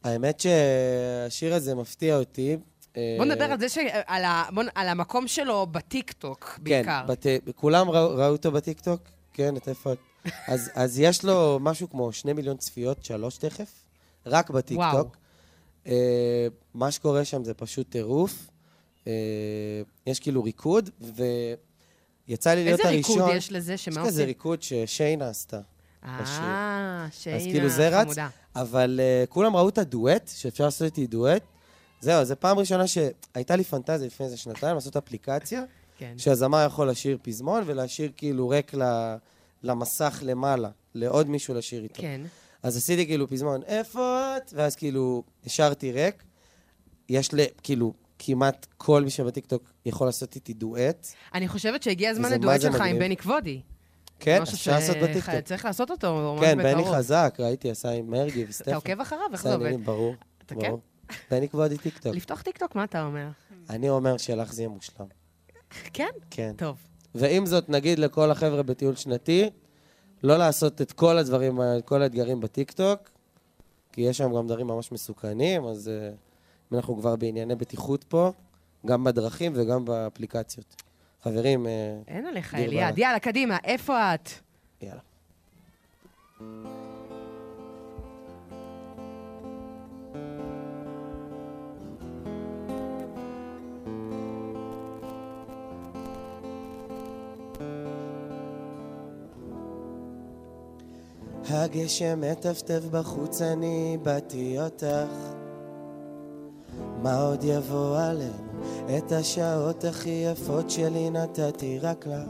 [0.04, 2.58] האמת שהשיר הזה מפתיע אותי.
[2.98, 3.78] אה, בוא נדבר על זה, ש...
[4.08, 4.44] על, ה...
[4.54, 4.64] בוא...
[4.76, 7.02] על המקום שלו בטיקטוק, בעיקר.
[7.08, 7.26] כן, בת...
[7.56, 9.02] כולם ראו, ראו אותו בטיקטוק?
[9.34, 9.98] כן, את איפה את?
[10.48, 13.72] אז, אז יש לו משהו כמו שני מיליון צפיות, שלוש תכף,
[14.26, 15.18] רק בטיקטוק.
[15.88, 18.50] אה, מה שקורה שם זה פשוט טירוף.
[19.08, 19.12] אה,
[20.08, 20.90] יש כאילו ריקוד,
[22.28, 23.18] יצא לי להיות איזה הראשון.
[23.18, 23.78] ריקוד יש לזה?
[23.78, 24.26] שמה יש כזה עושים?
[24.26, 25.60] ריקוד ששיינה עשתה.
[26.06, 26.28] אה, אז
[27.22, 28.30] שיינה כאילו זה רץ, חמודה.
[28.56, 31.44] אבל uh, כולם ראו את הדואט, שאפשר לעשות איתי דואט.
[32.02, 35.64] זהו, זו פעם ראשונה שהייתה לי פנטזיה לפני איזה שנתיים לעשות אפליקציה,
[35.98, 36.14] כן.
[36.18, 39.16] שהזמר יכול לשיר פזמון ולהשאיר כאילו ריק ל-
[39.64, 42.02] למסך למעלה, לעוד מישהו לשיר איתו.
[42.02, 42.22] כן.
[42.64, 44.53] אז עשיתי כאילו פזמון, איפה את?
[44.56, 46.23] ואז כאילו השארתי ריק.
[47.10, 51.07] יש לי, כאילו, כמעט כל מי שבטיקטוק יכול לעשות איתי דואט.
[51.34, 52.99] אני חושבת שהגיע הזמן לדואט שלך עם.
[52.99, 53.61] בני כבודי.
[54.19, 55.40] כן, אפשר לעשות בטיקטוק.
[55.45, 56.57] צריך לעשות אותו ממש כן.
[56.57, 58.72] בני חזק, ראיתי, עשה עם מרגי וסטפן.
[58.72, 59.22] אתה עוקב אחריו?
[59.31, 59.85] איך זה עובד?
[59.85, 60.15] ברור.
[60.48, 60.56] כן?
[60.56, 60.81] ברור.
[61.31, 62.15] בני כבודי טיקטוק.
[62.15, 63.27] לפתוח טיקטוק, מה אתה אומר?
[63.69, 65.06] אני אומר שלך זה יהיה מושלם.
[65.94, 66.10] כן?
[66.30, 66.53] כן.
[66.57, 66.77] טוב.
[67.15, 69.49] ועם זאת, נגיד לכל החבר'ה בטיול שנתי,
[70.23, 73.10] לא לעשות את כל הדברים, את כל האתגרים בטיקטוק,
[73.91, 76.10] כי יש שם גם דברים ממש מסוכנים, אז אה,
[76.72, 78.31] אם אנחנו כבר בענייני בטיחות פה,
[78.85, 80.84] גם בדרכים וגם באפליקציות.
[81.23, 82.98] חברים, אה, אין עליך, אליעד.
[82.98, 84.30] יאללה, קדימה, איפה את?
[84.81, 85.02] יאללה.
[101.54, 105.14] הגשם מטפטף בחוץ, אני באתי אותך.
[107.02, 108.54] מה עוד יבוא עלינו?
[108.98, 112.30] את השעות הכי יפות שלי נתתי רק לך.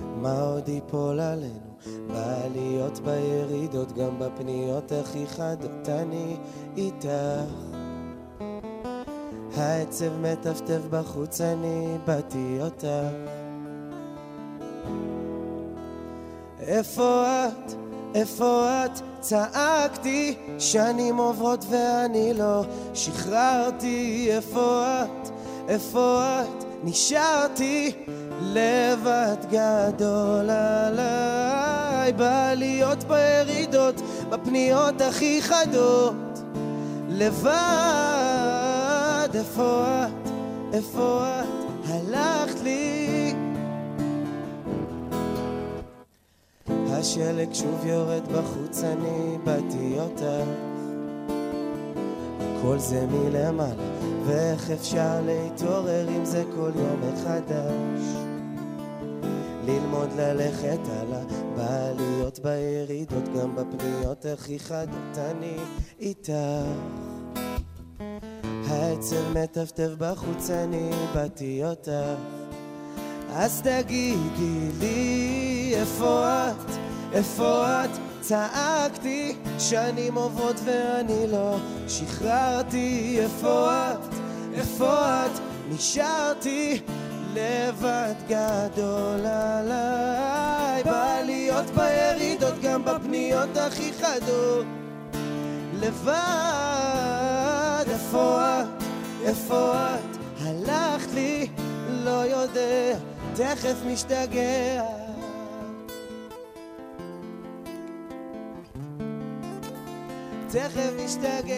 [0.00, 1.74] מה עוד ייפול עלינו?
[2.06, 6.36] בעליות, בירידות, גם בפניות הכי חדות, אני
[6.76, 7.08] איתך.
[9.56, 13.43] העצב מטפטף בחוץ, אני באתי אותך.
[16.66, 17.72] איפה את?
[18.14, 19.00] איפה את?
[19.20, 22.64] צעקתי שנים עוברות ואני לא
[22.94, 25.30] שחררתי איפה את?
[25.68, 26.64] איפה את?
[26.84, 27.92] נשארתי
[28.40, 34.00] לבד גדול עליי בעליות בירידות
[34.30, 36.42] בפניות הכי חדות
[37.08, 37.50] לבד
[39.34, 40.30] איפה את?
[40.72, 41.43] איפה את?
[47.04, 50.48] השלג שוב יורד בחוץ, אני באתי אותך.
[52.62, 53.74] כל זה מלמעלה,
[54.26, 58.02] ואיך אפשר להתעורר עם זה כל יום מחדש?
[59.66, 61.24] ללמוד ללכת הלאה,
[61.56, 65.56] בעליות, בירידות, גם בפניות הכי חדות, אני
[66.00, 66.32] איתך.
[68.68, 71.90] העצב מטפטף בחוץ, אני באתי אותך.
[73.32, 76.83] אז תגידי לי איפה את,
[77.14, 77.90] איפה את?
[78.20, 81.56] צעקתי שנים עוברות ואני לא
[81.88, 83.16] שחררתי.
[83.20, 84.14] איפה את,
[84.54, 85.30] איפה את?
[85.68, 86.80] נשארתי
[87.34, 90.82] לבד גדול עליי.
[90.84, 94.66] בעליות בירידות גם בפניות הכי חדות.
[95.80, 96.14] לבד.
[97.90, 98.82] איפה את,
[99.24, 100.16] איפה את?
[100.40, 101.48] הלכת לי
[101.88, 102.98] לא יודע
[103.34, 105.03] תכף משתגע
[110.54, 111.54] תכף משתגע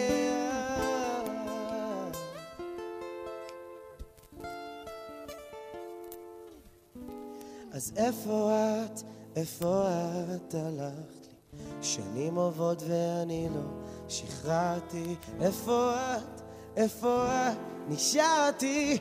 [7.71, 9.01] אז איפה את,
[9.35, 9.87] איפה
[10.35, 10.53] את?
[10.53, 11.59] הלכת לי?
[11.81, 13.61] שנים עוברות ואני לא
[14.07, 15.15] שחררתי.
[15.41, 16.41] איפה את,
[16.77, 17.57] איפה את?
[17.87, 18.97] נשארתי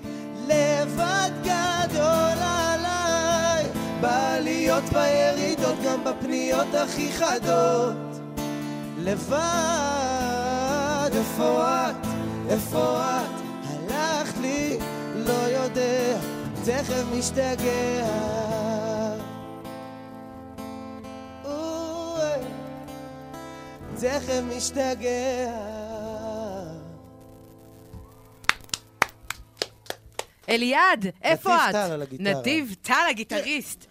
[0.47, 3.64] לבד גדול עליי.
[4.01, 8.16] בעליות בירידות גם בפניות הכי חדות
[9.07, 9.37] לבד
[11.16, 12.07] איפה את?
[12.51, 13.31] איפה את?
[13.65, 14.78] הלכת לי
[15.15, 16.19] לא יודע
[16.65, 18.07] תכף משתגע
[24.01, 25.51] תכף משתגע
[30.49, 31.61] אליעד, איפה את?
[31.61, 32.41] נתיב טל על הגיטרה.
[32.41, 33.87] נתיב טל הגיטריסט.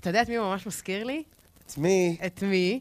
[0.00, 1.22] אתה יודע את מי הוא ממש מזכיר לי?
[1.66, 2.16] את מי?
[2.26, 2.80] את מי?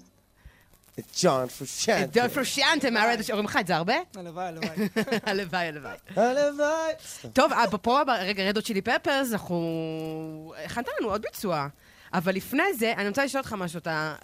[1.00, 2.04] את ג'ון פרושנטה.
[2.04, 3.94] את דון פרושנטה מהרדיו, אומרים לך את זה הרבה?
[4.16, 4.70] הלוואי, הלוואי.
[5.28, 5.96] הלוואי, הלוואי.
[6.16, 6.94] הלוואי.
[7.34, 10.54] טוב, אפרופו, רגע, רדו צ'ילי פפרס, אנחנו...
[10.66, 11.68] הכנת לנו עוד ביצוע.
[12.14, 14.16] אבל לפני זה, אני רוצה לשאול אותך משהו, אתה,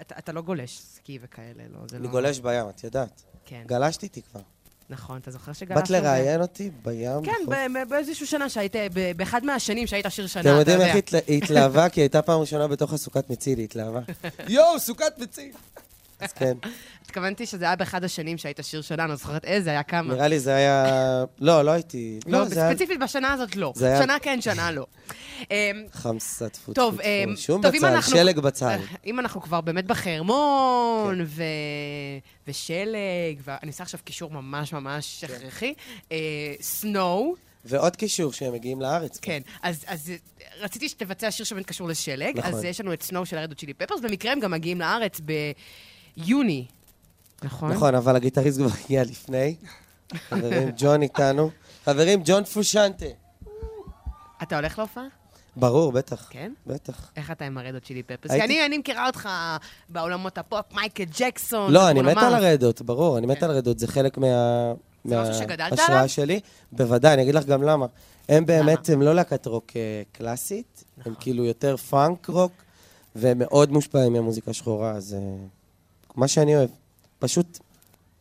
[0.00, 1.78] אתה, אתה לא גולש סקי וכאלה, לא?
[1.88, 2.10] זה אני לא...
[2.10, 3.22] גולש בים, את יודעת.
[3.44, 3.62] כן.
[3.66, 4.40] גלשתי איתי כבר.
[4.90, 5.80] נכון, אתה זוכר שגלשנו?
[5.80, 7.22] באת לראיין אותי בים?
[7.24, 7.54] כן, בחוף?
[7.54, 11.18] ב- ב- באיזשהו שנה שהיית, ב- באחד מהשנים שהיית שיר שנה, אתם יודעים איך יודע.
[11.26, 11.88] היא התלהבה?
[11.88, 14.00] כי היא הייתה פעם ראשונה בתוך הסוכת מציל, היא התלהבה.
[14.48, 15.52] יואו, סוכת ביצים.
[16.20, 16.56] אז כן.
[17.04, 20.14] התכוונתי שזה היה באחד השנים שהיית שיר שלנו, לא זוכרת איזה, היה כמה.
[20.14, 21.24] נראה לי זה היה...
[21.40, 22.20] לא, לא הייתי...
[22.26, 23.72] לא, היה ספציפית בשנה הזאת לא.
[23.76, 24.86] שנה כן, שנה לא.
[25.92, 27.36] חמסה טפו טפו טוב, טפו.
[27.36, 28.78] שום בצל, שלג בצל.
[29.06, 31.42] אם אנחנו כבר באמת בחרמון, כן.
[32.48, 35.34] ושלג, ואני אעשה עכשיו קישור ממש ממש כן.
[35.34, 35.74] הכרחי,
[36.12, 36.16] אה,
[36.60, 37.34] Snow.
[37.64, 39.18] ועוד קישור שהם מגיעים לארץ.
[39.22, 40.12] כן, אז, אז
[40.60, 42.54] רציתי שתבצע שיר שבאמת קשור לשלג, נכון.
[42.54, 44.80] אז יש לנו את Snow של ה Red Hot Chili Peppers, במקרה הם גם מגיעים
[44.80, 45.20] לארץ
[46.16, 46.66] ביוני,
[47.42, 47.72] נכון?
[47.72, 49.54] נכון, אבל הגיטריסט כבר הגיע לפני.
[50.28, 51.50] חברים, ג'ון איתנו.
[51.84, 53.06] חברים, ג'ון פרושיאנטה.
[54.42, 55.04] אתה הולך להופעה?
[55.56, 56.26] ברור, בטח.
[56.30, 56.52] כן?
[56.66, 57.10] בטח.
[57.16, 58.30] איך אתה עם ה Red Hot Chili Peppers?
[58.30, 59.28] הייתי- כי אני, אני מכירה אותך
[59.88, 61.72] בעולמות הפופ, מייקל ג'קסון.
[61.72, 62.16] לא, אני מת.
[62.16, 64.26] על ה Red Hot, ברור, אני מת על ה Red Hot, זה חלק מה...
[65.04, 66.08] מההשראה?
[66.08, 66.40] שלי.
[66.72, 67.86] בוודאי, אני אגיד לך גם למה.
[68.28, 71.12] הם באמת, הם לא להקת רוק אה, קלאסית, נכון.
[71.12, 72.52] הם כאילו יותר פאנק רוק,
[73.16, 75.20] והם מאוד מושפעים מהמוזיקה השחורה, אז אה,
[76.14, 76.70] מה שאני אוהב.
[77.18, 77.58] פשוט,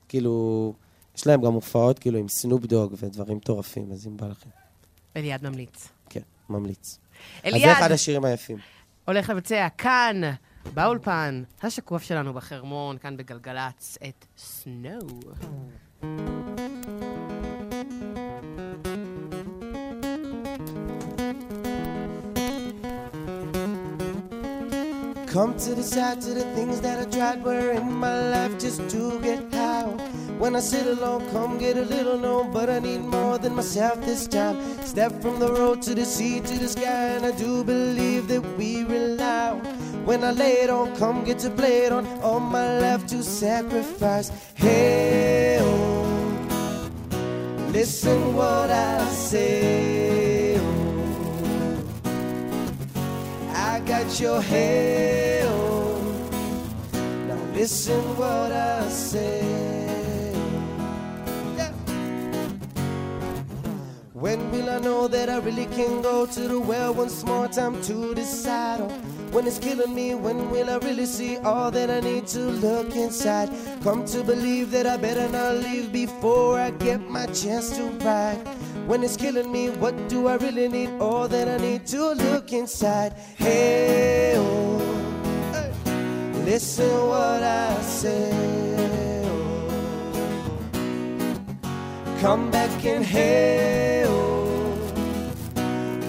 [0.07, 0.74] כאילו,
[1.18, 4.49] יש להם גם הופעות כאילו עם סנופ דוג ודברים מטורפים, אז אם בא לכם.
[5.15, 5.88] אליעד ממליץ.
[6.10, 6.99] כן, ממליץ.
[7.44, 7.61] אז אליעד.
[7.61, 8.57] זה אחד השירים היפים.
[9.06, 10.22] הולך לבצע כאן,
[10.74, 15.20] באולפן, השקוף שלנו בחרמון, כאן בגלגלצ, את סנואו.
[25.34, 29.19] Come to decide to the things that I tried were in my life just to
[29.19, 29.81] get high.
[30.38, 33.99] When I sit alone, come get a little known, but I need more than myself
[34.01, 34.55] this time.
[34.84, 38.43] Step from the road to the sea to the sky, and I do believe that
[38.60, 39.53] we rely.
[40.05, 43.23] When I lay it on, come get to play it on, all my life to
[43.23, 44.30] sacrifice.
[44.53, 46.91] Hey, oh,
[47.72, 49.93] listen what I say.
[53.85, 55.99] Got your oh.
[57.27, 60.34] Now listen what I say.
[61.57, 61.72] Yeah.
[64.14, 67.81] When will I know that I really can go to the well once more time
[67.84, 68.80] to decide
[69.31, 70.15] when it's killing me?
[70.15, 73.49] When will I really see all that I need to look inside?
[73.84, 78.39] Come to believe that I better not leave before I get my chance to ride.
[78.85, 80.89] When it's killing me, what do I really need?
[80.99, 83.14] All that I need to look inside.
[83.38, 84.77] Hey, oh,
[85.53, 85.72] hey.
[86.43, 89.23] listen what I say.
[89.26, 90.60] oh.
[92.19, 94.76] Come back and hey, oh,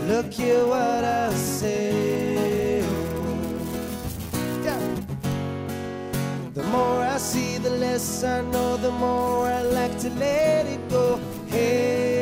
[0.08, 2.82] look here what I say.
[2.82, 2.88] oh.
[4.64, 4.80] Yeah.
[6.54, 10.88] The more I see, the less I know, the more I like to let it
[10.90, 11.20] go.
[11.46, 12.13] Hey,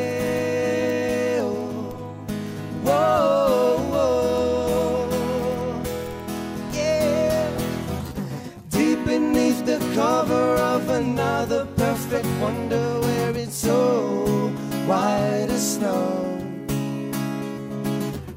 [10.93, 14.49] another perfect wonder where it's so
[14.87, 16.39] white as snow.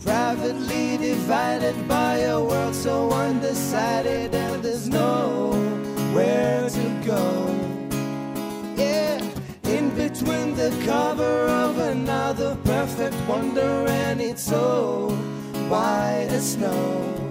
[0.03, 7.25] Privately divided by a world so undecided, and there's nowhere to go.
[8.77, 9.21] Yeah,
[9.63, 15.09] in between the cover of another perfect wonder, and it's so
[15.67, 17.24] white as snow.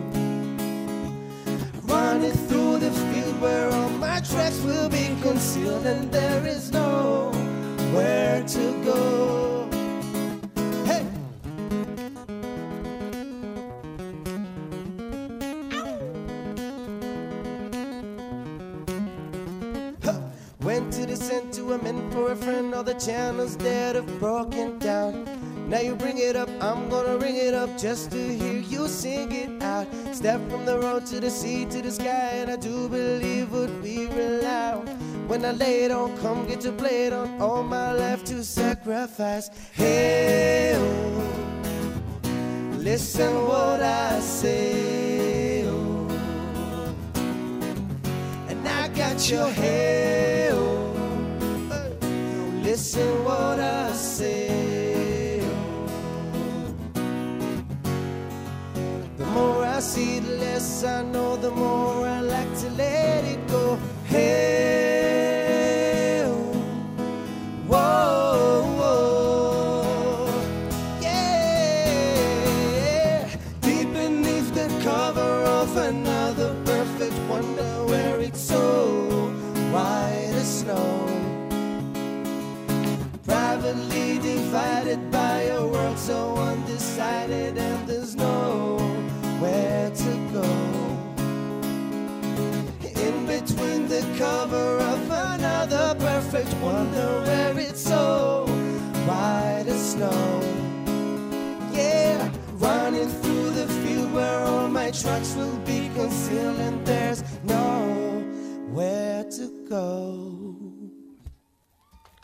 [2.15, 8.45] Running through the field where all my tracks will be concealed, and there is nowhere
[8.47, 9.69] to go.
[10.85, 11.05] Hey!
[20.61, 25.34] Went to the sentiment for a friend, all the channels that have broken down.
[25.75, 29.33] Now you bring it up, I'm gonna ring it up just to hear you sing
[29.33, 29.89] it out.
[30.13, 33.83] Step from the road to the sea to the sky, and I do believe would
[33.83, 34.87] be on.
[35.27, 38.45] When I lay it on, come get to play it on, all my life to
[38.45, 39.51] sacrifice.
[39.73, 41.59] Hey, oh,
[42.77, 45.65] listen what I say.
[45.67, 46.09] oh.
[48.49, 50.51] And I got your hair.
[50.53, 50.93] oh.
[52.63, 54.64] Listen what I say.
[59.35, 63.79] More I see, the less I know, the more I like to let it go.
[64.05, 65.04] Hey,
[96.85, 98.05] wonder where it's so
[99.09, 100.21] white as snow.
[101.73, 102.19] Yeah,
[102.67, 107.21] running through the field where all my tracks will be concealed and there's
[107.55, 109.87] nowhere to go.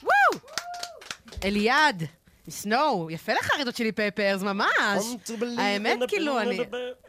[0.02, 0.40] וואו!
[1.44, 2.02] אליעד,
[2.50, 5.04] סנואו, יפה לך אריזות שלי פפרס, ממש.
[5.58, 6.60] האמת, כאילו, אני...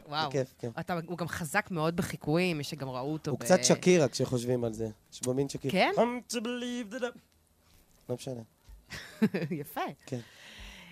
[0.08, 0.30] וואו.
[0.30, 0.70] בכיף, כן.
[0.80, 3.44] אתה, הוא גם חזק מאוד בחיקויים, מי שגם ראו אותו הוא ב...
[3.44, 4.88] קצת שקירה כשחושבים על זה.
[5.14, 5.72] יש בו מין שקירה.
[5.72, 5.92] כן?
[5.98, 7.08] I'm to believe that I...
[8.12, 8.42] לא משנה.
[9.62, 9.82] יפה.
[10.06, 10.20] כן.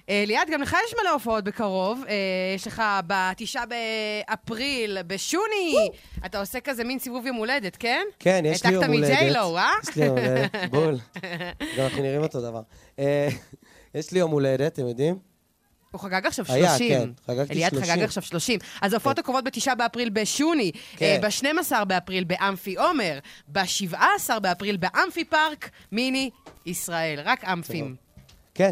[0.09, 2.03] אה, ליעד, גם לך יש מלא הופעות בקרוב.
[2.07, 2.13] אה,
[2.55, 5.89] יש לך בתשעה באפריל, בשוני,
[6.25, 8.05] אתה עושה כזה מין סיבוב יום הולדת, כן?
[8.19, 9.09] כן, יש לי יום הולדת.
[9.09, 9.71] העתקת מג'יילו, אה?
[9.83, 10.97] יש לי יום הולדת, בול.
[11.77, 12.61] גם אנחנו נראים אותו דבר.
[12.99, 13.27] אה,
[13.95, 15.28] יש לי יום הולדת, אתם יודעים?
[15.91, 16.89] הוא חגג עכשיו היה, 30.
[16.89, 17.91] כן, חגגתי אליעד 30.
[17.91, 18.59] חגג עכשיו 30.
[18.81, 21.19] אז ההופעות הקרובות בתשעה באפריל בשוני, כן.
[21.21, 26.29] ב-12 באפריל באמפי עומר, ב-17 באפריל באמפי פארק, מיני
[26.65, 27.19] ישראל.
[27.25, 27.95] רק אמפים.
[28.53, 28.71] כן.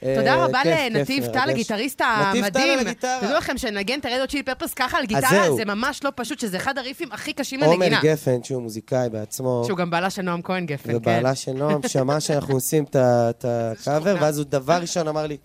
[0.00, 1.50] תודה אה, רבה כיף, כיף, לנתיב טל.
[1.50, 2.78] הגיטריסט המדהים.
[2.94, 5.56] תדעו לכם שנגן את ה Red Hot Chili Peppers ככה על גיטרה.
[5.56, 8.00] זה ממש לא פשוט, שזה אחד הריפים הכי קשים עומר לנגינה.
[8.02, 10.96] גפן, שהוא מוזיקאי בעצמו, שהוא גם בעלה של נועם כהן גפן, כן.
[10.96, 15.36] ובעלה של נועם, שמע שאנחנו עושים את הקאבר, ואז הוא דבר ראשון אמר לי,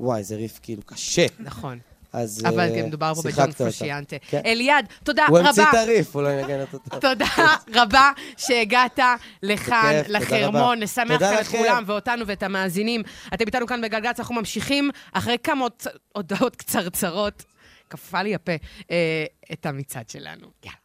[0.00, 1.26] וואי, זה ריף כאילו קשה.
[1.38, 1.78] נכון.
[2.12, 3.64] אז אבל אה, כן, מדובר פה שיחקת בג'ון אותה.
[3.64, 4.16] פרושיאנטה.
[4.28, 4.40] כן.
[4.46, 5.48] אליעד, תודה הוא רבה.
[5.48, 7.00] המציא את הריף, הוא לא ינגן אותו טוב.
[7.00, 7.26] תודה
[7.74, 8.98] רבה שהגעת
[9.42, 11.46] לכאן, לחרמון, תודה כאן את.
[11.46, 13.02] כולם ואותנו ואת המאזינים.
[13.34, 15.66] אתם איתנו כאן בגלגלצ, אנחנו ממשיכים אחרי כמה
[16.12, 17.44] הודעות קצרצרות,
[17.88, 18.52] קפא לי הפה,
[18.90, 20.46] אה, את המצעד שלנו.
[20.64, 20.78] יאללה.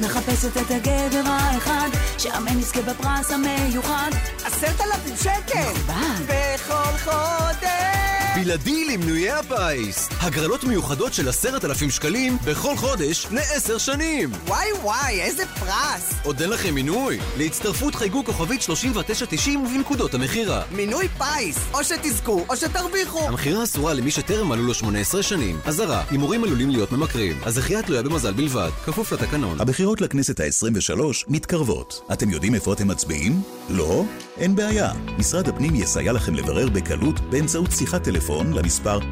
[0.00, 4.10] מחפשת את הגבר האחד, שאמן יזכה בפרס המיוחד.
[4.44, 5.92] עשרת אלפים שקל!
[6.26, 7.99] בכל חודש!
[8.34, 10.08] בלעדי למנויי הפיס.
[10.20, 14.30] הגרלות מיוחדות של עשרת אלפים שקלים בכל חודש לעשר שנים.
[14.46, 16.14] וואי וואי, איזה פרס!
[16.24, 17.18] עוד אין לכם מינוי?
[17.38, 20.62] להצטרפות חייגו כוכבית 3990 ובנקודות המכירה.
[20.72, 21.58] מינוי פיס!
[21.74, 23.28] או שתזכו, או שתרוויחו!
[23.28, 25.58] המכירה אסורה למי שטרם מלאו לו 18 שנים.
[25.64, 27.38] אזהרה, הימורים עלולים להיות ממכרים.
[27.42, 29.60] הזכייה תלויה במזל בלבד, כפוף לתקנון.
[29.60, 32.00] הבחירות לכנסת ה-23 מתקרבות.
[32.12, 33.42] אתם יודעים איפה אתם מצביעים?
[33.68, 34.04] לא?
[34.38, 34.92] אין בעיה.
[35.18, 38.19] משרד הפנים יסייע לכם לברר בקלות באמצעות שיחת טלפון
[38.54, 39.02] למספר 1-800-222-290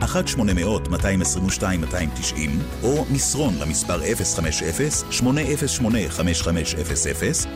[2.83, 4.05] או מסרון למספר 050-808-5500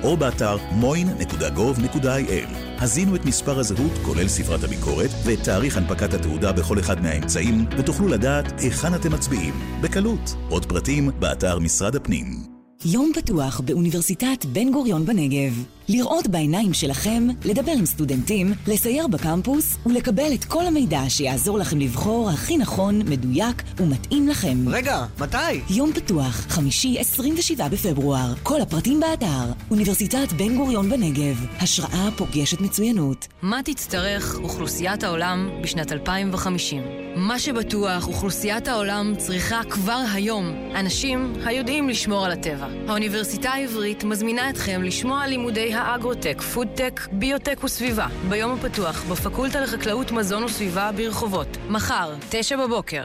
[0.03, 2.49] או באתר moin.gov.il.
[2.79, 8.09] הזינו את מספר הזהות, כולל ספרת הביקורת, ואת תאריך הנפקת התעודה בכל אחד מהאמצעים, ותוכלו
[8.09, 9.55] לדעת היכן אתם מצביעים.
[9.81, 10.35] בקלות.
[10.49, 12.53] עוד פרטים באתר משרד הפנים.
[12.85, 15.65] יום פתוח באוניברסיטת בן גוריון בנגב.
[15.89, 22.31] לראות בעיניים שלכם, לדבר עם סטודנטים, לסייר בקמפוס ולקבל את כל המידע שיעזור לכם לבחור
[22.31, 24.69] הכי נכון, מדויק ומתאים לכם.
[24.69, 25.61] רגע, מתי?
[25.71, 28.35] יום פתוח, חמישי 27 בפברואר.
[28.43, 29.53] כל הפרטים באתר.
[29.71, 31.47] אוניברסיטת בן גוריון בנגב.
[31.61, 33.29] השראה פוגשת מצוינות.
[33.43, 36.83] מה תצטרך אוכלוסיית העולם בשנת 2050?
[37.17, 42.67] מה שבטוח, אוכלוסיית העולם צריכה כבר היום אנשים היודעים לשמור על הטבע.
[42.89, 45.33] האוניברסיטה העברית מזמינה אתכם לשמוע על
[45.83, 51.49] האגרוטק, פודטק, ביוטק וסביבה, ביום הפתוח, בפקולטה לחקלאות מזון וסביבה ברחובות.
[51.69, 53.05] מחר, תשע בבוקר.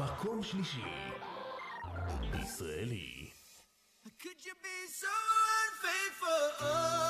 [0.00, 0.80] מקום שלישי.
[2.42, 3.30] ישראלי.
[4.22, 5.14] Could you be so
[5.64, 7.03] unfaithful?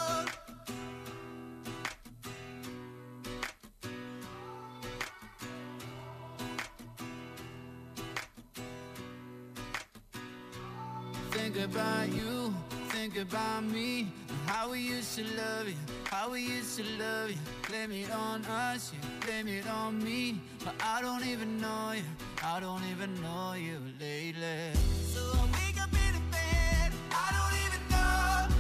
[11.35, 12.55] Think about you,
[12.91, 14.07] think about me,
[14.47, 15.75] how we used to love you,
[16.05, 17.37] how we used to love you.
[17.69, 22.05] Blame it on us, you blame it on me, but I don't even know you,
[22.43, 24.79] I don't even know you lately.
[25.13, 28.54] So I wake up in bed, I don't even know.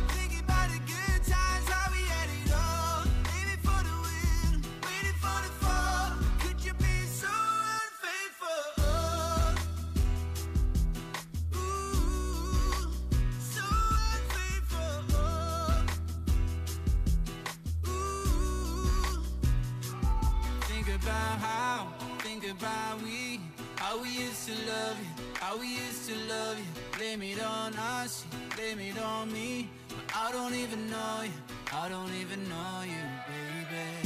[22.58, 23.40] About we,
[23.76, 26.64] how we used to love you, how we used to love you.
[26.98, 28.24] Blame it on us,
[28.54, 31.30] blame it on me, but I don't even know you,
[31.72, 34.03] I don't even know you, baby.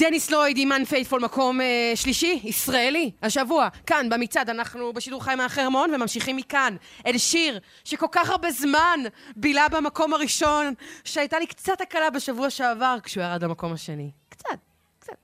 [0.00, 1.62] דניס לויד עם Unfaithful מקום uh,
[1.94, 8.30] שלישי, ישראלי, השבוע, כאן במצעד, אנחנו בשידור חי מהחרמון וממשיכים מכאן אל שיר שכל כך
[8.30, 9.00] הרבה זמן
[9.36, 10.74] בילה במקום הראשון,
[11.04, 14.10] שהייתה לי קצת הקלה בשבוע שעבר כשהוא ירד למקום השני.
[14.28, 14.58] קצת,
[14.98, 15.16] קצת.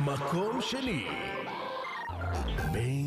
[0.00, 1.06] מקום שני.
[2.72, 3.05] בין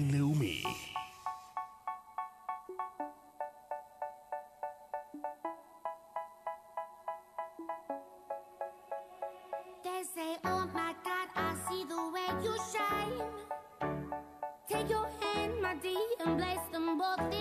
[15.86, 17.39] and bless them both.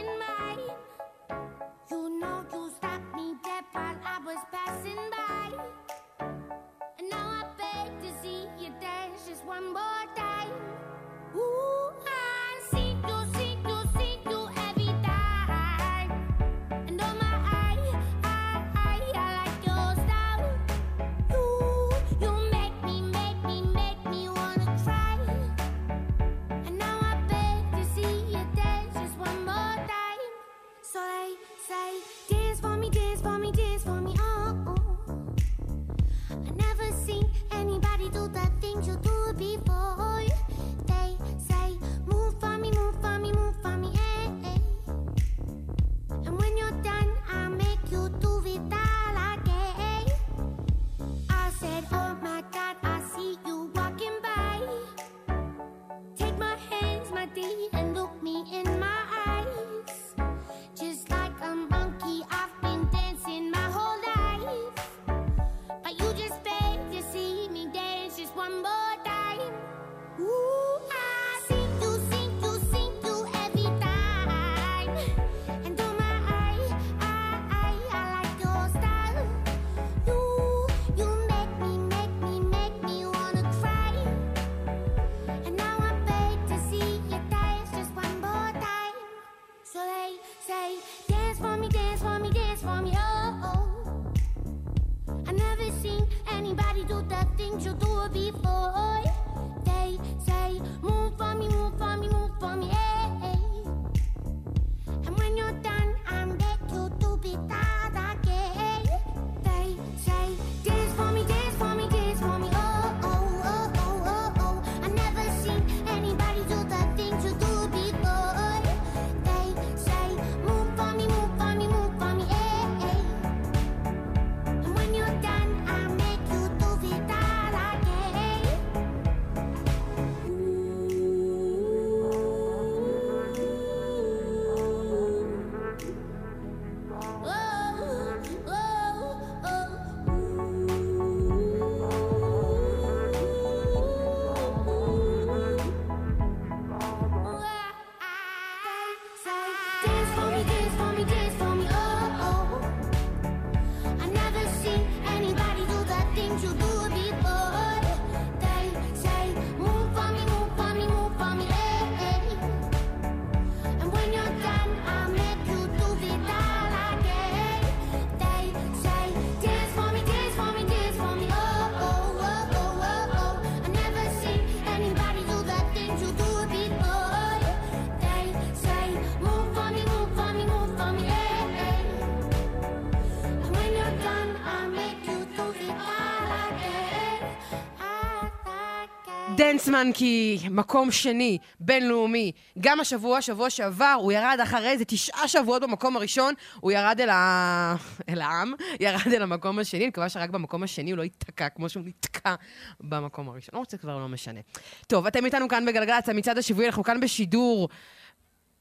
[189.59, 195.63] גלנצמן כי מקום שני, בינלאומי, גם השבוע, שבוע שעבר, הוא ירד אחרי איזה תשעה שבועות
[195.63, 197.77] במקום הראשון, הוא ירד אל, ה...
[198.09, 201.69] אל העם, ירד אל המקום השני, אני מקווה שרק במקום השני הוא לא ייתקע כמו
[201.69, 202.35] שהוא נתקע
[202.81, 203.51] במקום הראשון.
[203.55, 204.41] לא רוצה כבר, לא משנה.
[204.87, 207.69] טוב, אתם איתנו כאן בגלגלצ, המצעד השבועי, אנחנו כאן בשידור,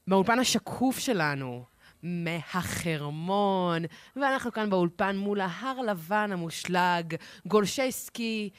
[0.06, 1.64] באולפן השקוף שלנו.
[2.02, 3.82] מהחרמון,
[4.16, 7.14] ואנחנו כאן באולפן מול ההר לבן המושלג,
[7.46, 8.50] גולשי סקי,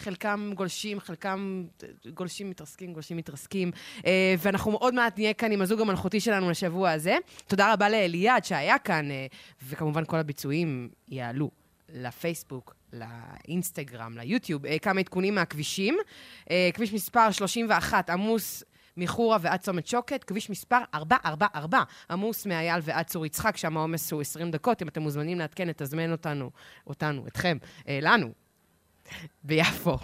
[0.00, 3.70] חלקם גולשים, חלקם אה, גולשים מתרסקים, גולשים מתרסקים.
[4.06, 7.16] אה, ואנחנו עוד מעט נהיה כאן עם הזוג המלכותי שלנו לשבוע הזה.
[7.46, 9.26] תודה רבה לאליעד שהיה כאן, אה,
[9.68, 11.50] וכמובן כל הביצועים יעלו
[11.92, 15.98] לפייסבוק, לאינסטגרם, ליוטיוב, כמה עדכונים מהכבישים.
[16.74, 18.64] כביש מספר 31 עמוס
[18.96, 24.20] מחורה ועד צומת שוקת, כביש מספר 444, עמוס מאייל ועד צור יצחק, שם העומס הוא
[24.20, 24.82] 20 דקות.
[24.82, 26.50] אם אתם מוזמנים לעדכן, תזמן אותנו,
[26.86, 27.58] אותנו, אתכם,
[27.88, 28.32] אה, לנו,
[29.44, 29.98] ביפו,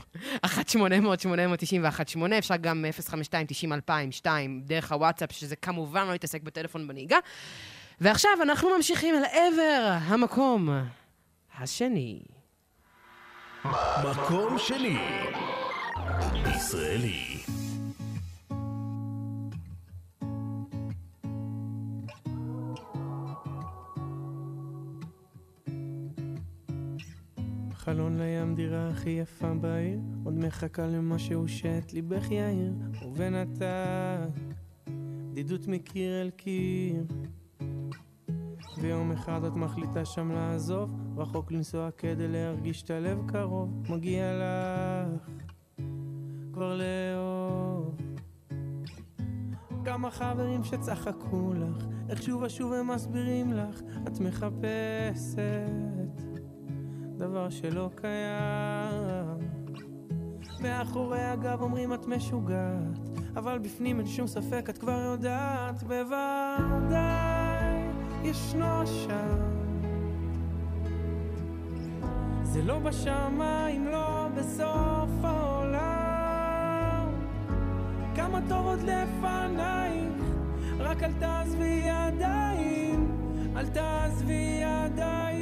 [0.46, 0.48] 1-800-891-8,
[2.38, 2.84] אפשר גם
[4.24, 4.26] 052-90-2002,
[4.64, 7.18] דרך הוואטסאפ, שזה כמובן לא יתעסק בטלפון בנהיגה.
[8.00, 10.68] ועכשיו אנחנו ממשיכים אל עבר המקום
[11.58, 12.20] השני.
[14.04, 14.98] מקום שני,
[16.56, 17.65] ישראלי.
[27.86, 32.72] חלון לים דירה הכי יפה בעיר, עוד מחכה למשהו שאת ליבך יאיר,
[33.06, 34.30] ובינתיים
[35.30, 37.04] בדידות מקיר אל קיר.
[38.78, 45.30] ויום אחד את מחליטה שם לעזוב, רחוק לנסוע כדי להרגיש את הלב קרוב, מגיע לך
[46.52, 47.94] כבר לאהוב.
[49.84, 56.25] כמה חברים שצחקו לך, איך שוב ושוב הם מסבירים לך, את מחפשת
[57.16, 59.48] דבר שלא קיים.
[60.60, 62.98] מאחורי הגב אומרים את משוגעת,
[63.36, 67.76] אבל בפנים אין שום ספק את כבר יודעת, בוודאי
[68.22, 69.38] ישנו שם.
[72.42, 77.08] זה לא בשמיים, לא בסוף העולם.
[78.14, 80.24] כמה טוב עוד לפנייך,
[80.78, 83.08] רק אל תעזבי ידיים,
[83.56, 85.35] אל תעזבי ידיים.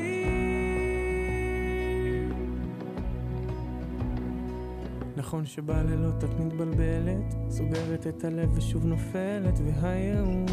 [5.17, 10.45] נכון שבלילות את מתבלבלת, סוגרת את הלב ושוב נופלת, והייאוש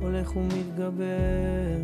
[0.00, 1.76] הולך ומתגבר.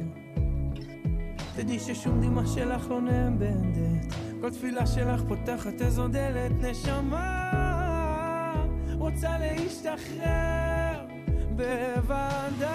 [1.56, 7.50] תדעי ששום דמעה שלך לא נאבדת, כל תפילה שלך פותחת איזו דלת, נשמה
[8.98, 11.06] רוצה להשתחרר,
[11.56, 12.70] בוודאי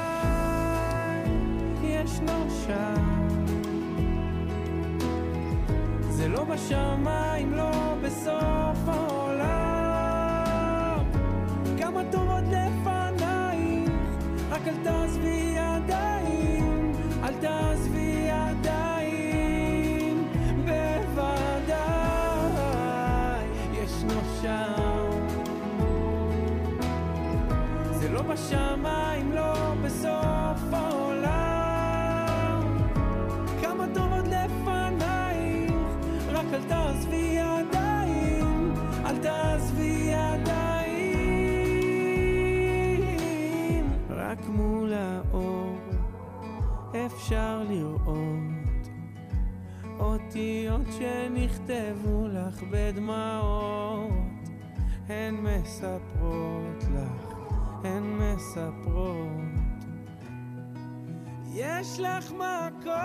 [1.84, 3.15] ישנו שם.
[6.26, 9.46] זה לא בשמיים, לא בסוף העולם.
[11.78, 13.90] כמה טוב עוד לפנייך,
[14.50, 16.92] רק אל תעזבי ידיים,
[17.24, 20.28] אל תעזבי ידיים,
[20.66, 21.76] בוודאי
[23.74, 25.20] ישנו שם.
[27.92, 29.45] זה לא בשמיים, לא
[47.26, 48.88] אפשר לראות
[50.00, 54.12] אותיות שנכתבו לך בדמעות.
[55.08, 57.36] הן מספרות לך,
[57.84, 59.30] הן מספרות.
[61.54, 62.96] יש לך מקום.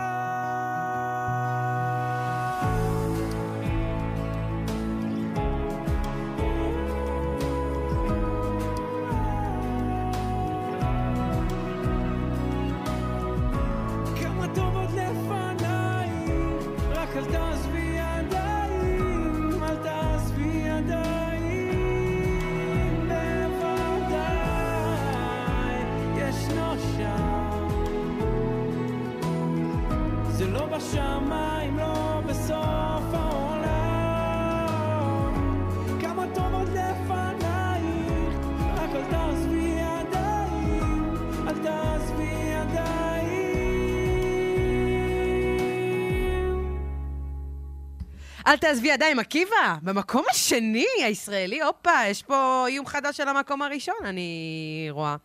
[30.80, 32.00] לא
[48.46, 53.94] אל תעזבי ידיים, עקיבא, במקום השני הישראלי, הופה, יש פה איום חדש של המקום הראשון,
[54.04, 55.16] אני רואה.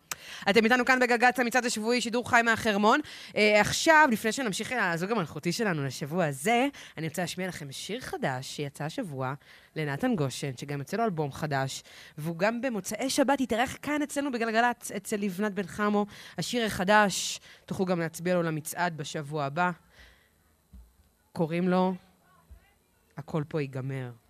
[0.50, 3.00] אתם איתנו כאן בגגץ המצעד השבועי, שידור חי מהחרמון.
[3.36, 6.66] אה, עכשיו, לפני שנמשיך אל הזוג המלכותי שלנו לשבוע הזה,
[6.98, 9.34] אני רוצה להשמיע לכם שיר חדש שיצא השבוע
[9.76, 11.82] לנתן גושן, שגם יוצא לו אלבום חדש,
[12.18, 16.06] והוא גם במוצאי שבת יתארח כאן אצלנו בגלגלצ, אצל לבנת בן חמו.
[16.38, 19.70] השיר החדש, תוכלו גם להצביע לו למצעד בשבוע הבא.
[21.32, 21.94] קוראים לו
[23.16, 24.25] הכל פה ייגמר.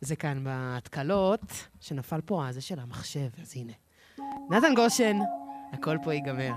[0.00, 1.40] זה כאן בהתקלות,
[1.80, 3.72] שנפל פה הזה של המחשב, אז הנה.
[4.50, 5.16] נתן גושן,
[5.72, 6.52] הכל פה ייגמר.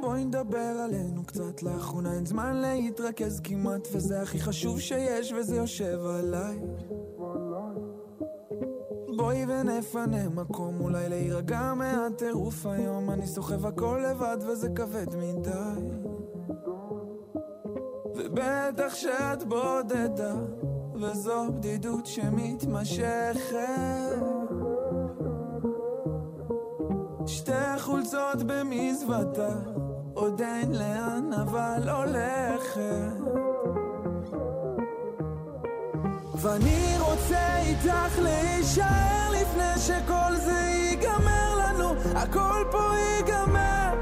[0.00, 5.98] בואי נדבר עלינו קצת לאחרונה אין זמן להתרכז כמעט וזה הכי חשוב שיש וזה יושב
[6.06, 6.58] עליי
[9.16, 16.11] בואי ונפנה מקום אולי להירגע מהטירוף היום אני סוחב הכל לבד וזה כבד מדי
[18.32, 20.34] ובטח שאת בודדה
[20.94, 23.56] וזו בדידות שמתמשכת
[27.26, 29.54] שתי חולצות במזוודה
[30.14, 32.82] עוד אין לאן אבל הולכת
[36.36, 43.92] ואני רוצה איתך להישאר לפני שכל זה ייגמר לנו, הכל פה ייגמר.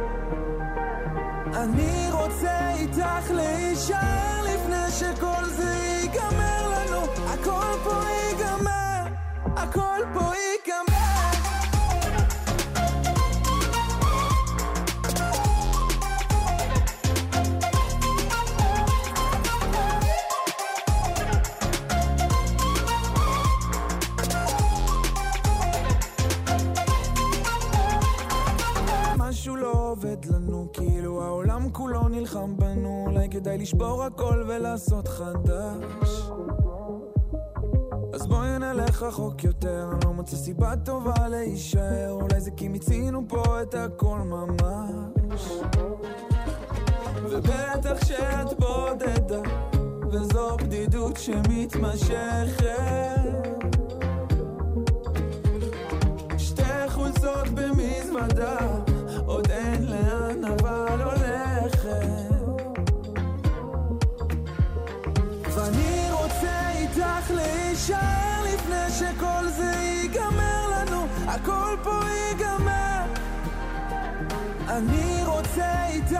[1.57, 2.00] אני
[3.31, 9.05] איתך להישאר לפני שכל זה ייגמר לנו, הכל פה ייגמר,
[9.57, 10.50] הכל פה ייגמר.
[31.81, 36.31] כולו נלחם בנו, אולי כדאי לשבור הכל ולעשות חדש.
[38.15, 43.23] אז בואי נלך רחוק יותר, אני לא מוצא סיבה טובה להישאר, אולי זה כי מיצינו
[43.29, 45.53] פה את הכל ממש.
[47.31, 49.51] ובטח שאת בודדה,
[50.13, 52.67] וזו בדידות שמתמשכת.
[56.39, 58.57] שתי חולצות במזוודה,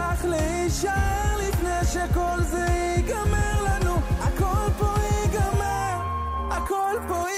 [0.01, 2.67] איתך להישאר לפני שכל זה
[2.97, 5.97] ייגמר לנו, הכל פה ייגמר,
[6.51, 7.30] הכל פה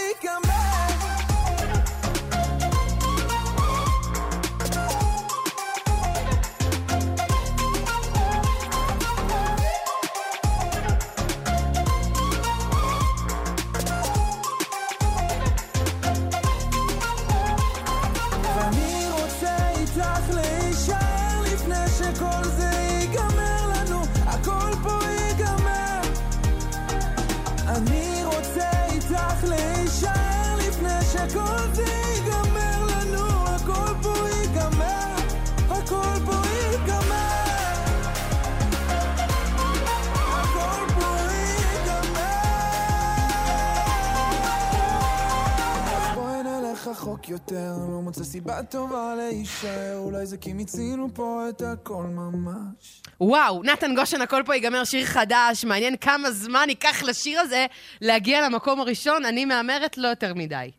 [47.13, 53.03] רחוק יותר, לא מוצא סיבה טובה להישאר, אולי זה כי מיצינו פה את הכל ממש.
[53.21, 57.67] וואו, נתן גושן, הכל פה ייגמר, שיר חדש, מעניין כמה זמן ייקח לשיר הזה
[58.01, 60.71] להגיע למקום הראשון, אני מהמרת לא יותר מדי.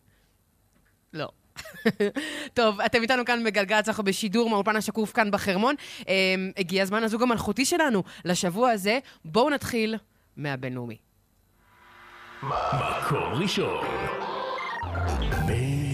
[1.14, 1.30] לא.
[2.54, 5.76] טוב, אתם איתנו כאן בגלגלצ, אנחנו בשידור מהאולפן השקוף כאן בחרמון.
[6.08, 9.00] אה, הגיע הזמן הזוג המלכותי שלנו לשבוע הזה.
[9.26, 9.98] בואו נתחיל
[10.38, 10.98] מהבינלאומי.
[12.44, 13.86] מקום ראשון.
[15.46, 15.93] בינלאומי.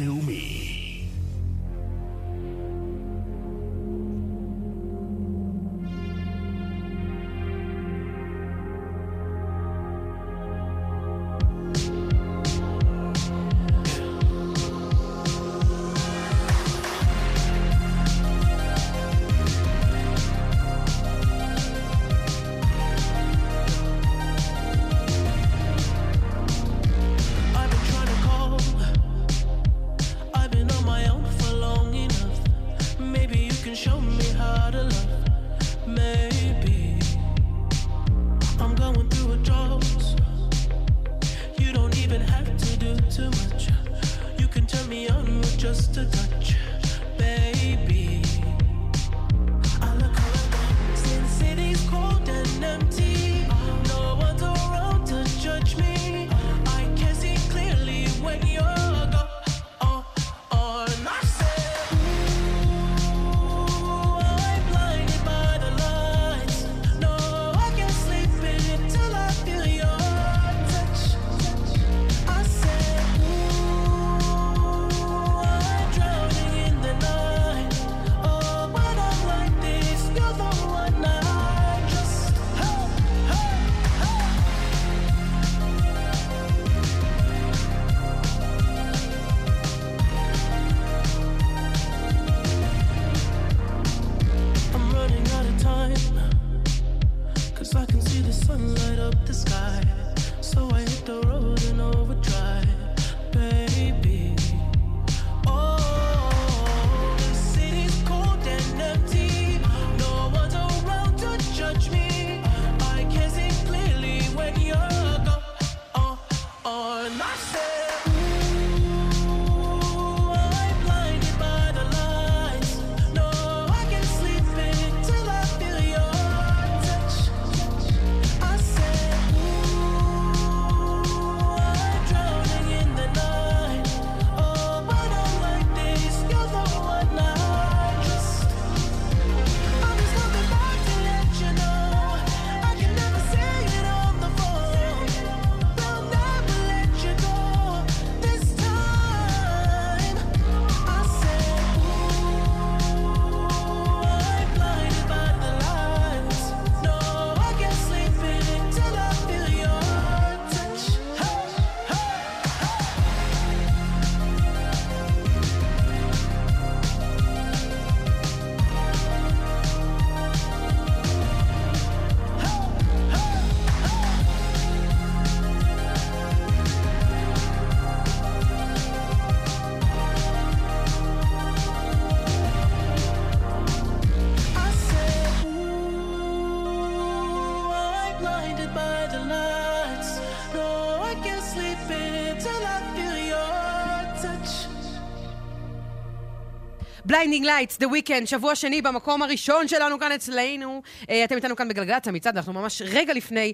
[197.19, 200.81] Blinding Lights, The Weeknd, שבוע שני במקום הראשון שלנו כאן אצלנו.
[201.09, 203.53] אה, אתם איתנו כאן בגלגלצ המצעד, אנחנו ממש רגע לפני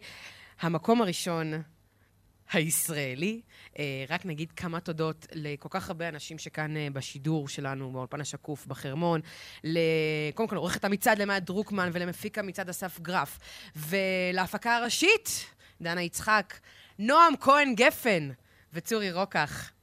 [0.61, 1.53] המקום הראשון
[2.51, 3.41] הישראלי.
[3.79, 8.65] אה, רק נגיד כמה תודות לכל כך הרבה אנשים שכאן אה, בשידור שלנו, באולפן השקוף,
[8.67, 9.21] בחרמון.
[10.33, 13.39] קודם כל, עורכת המצעד למעט דרוקמן ולמפיק המצעד אסף גרף.
[13.75, 15.45] ולהפקה הראשית,
[15.81, 16.53] דנה יצחק,
[16.99, 18.29] נועם כהן גפן
[18.73, 19.74] וצורי רוקח.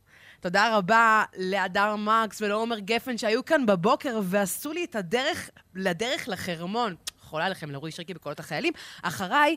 [0.42, 6.94] תודה רבה להדר מרקס ולעומר גפן שהיו כאן בבוקר ועשו לי את הדרך לדרך לחרמון.
[7.20, 8.72] חולה לכם לרועי שרקי בקולות החיילים.
[9.02, 9.56] אחריי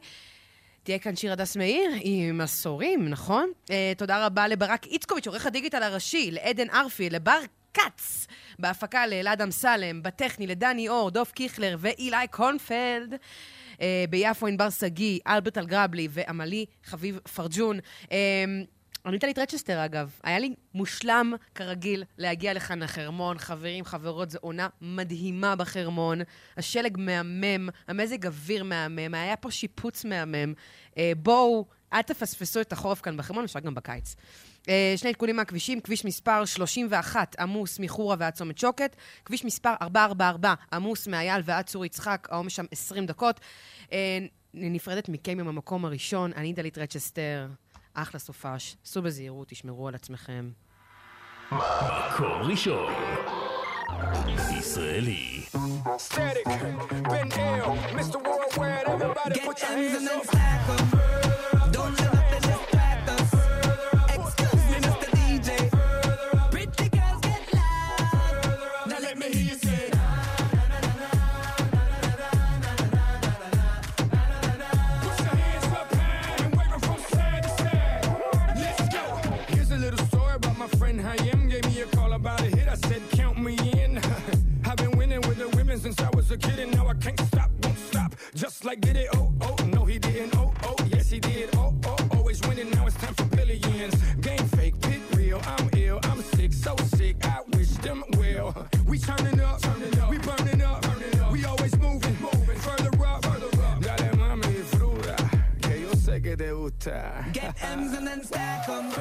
[0.84, 3.52] תהיה כאן שיר הדס מאיר עם עשורים, נכון?
[3.66, 7.40] Uh, תודה רבה לברק איצקוביץ', עורך הדיגיטל הראשי, לעדן ארפי, לבר
[7.74, 8.28] כץ,
[8.60, 13.14] בהפקה לאלעד אמסלם, בטכני לדני אור, דוב קיכלר ואילי קונפלד.
[13.74, 13.78] Uh,
[14.10, 17.80] ביפו ענבר שגיא, אלברט אלגרבלי ועמלי חביב פרג'ון.
[18.04, 18.10] Uh,
[19.06, 20.20] אני טלית רצ'סטר, אגב.
[20.24, 23.38] היה לי מושלם, כרגיל, להגיע לכאן לחרמון.
[23.38, 26.22] חברים, חברות, זו עונה מדהימה בחרמון.
[26.58, 30.54] השלג מהמם, המזג אוויר מהמם, היה פה שיפוץ מהמם.
[30.98, 34.16] אה, בואו, אל תפספסו את החורף כאן בחרמון, אפשר גם בקיץ.
[34.70, 38.96] אה, שני עדכונים מהכבישים, כביש מספר 31 עמוס מחורה ועד צומת שוקת,
[39.26, 43.40] כביש מספר 444 עמוס מאייל ועד צור יצחק, העומס שם 20 דקות.
[43.92, 44.20] אה,
[44.54, 47.48] נפרדת מכם עם המקום הראשון, אני דלית רצ'סטר.
[47.96, 50.52] אחלה סופש, סעו בזהירות, תשמרו על עצמכם.
[51.52, 52.94] מקום ראשון.
[54.60, 55.44] ישראלי.
[55.98, 56.46] Static,
[57.12, 58.18] been ill, Mr.
[58.26, 61.15] Worldwide, everybody put your hands up.
[88.36, 91.74] Just like did it, oh, oh, no, he didn't, oh, oh, yes, he did, oh,
[91.86, 92.70] oh, always winning.
[92.72, 93.96] Now it's time for billions.
[94.20, 98.68] Game fake, pit real, I'm ill, I'm sick, so sick, I wish them well.
[98.86, 99.62] We turning up,
[100.10, 100.86] we burning up,
[101.32, 103.22] we always moving, moving further up,
[103.80, 105.16] Dale mami, fruta,
[105.62, 107.26] que yo sé que te gusta.
[107.32, 108.92] Get M's and then stack 'em.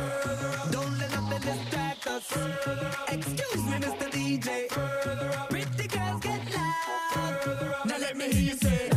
[0.71, 2.33] Don't let nothing distract us.
[3.09, 4.11] Excuse me, Mr.
[4.13, 4.69] DJ.
[5.49, 7.87] Pretty girls get loud.
[7.87, 8.94] Now let me hear you say.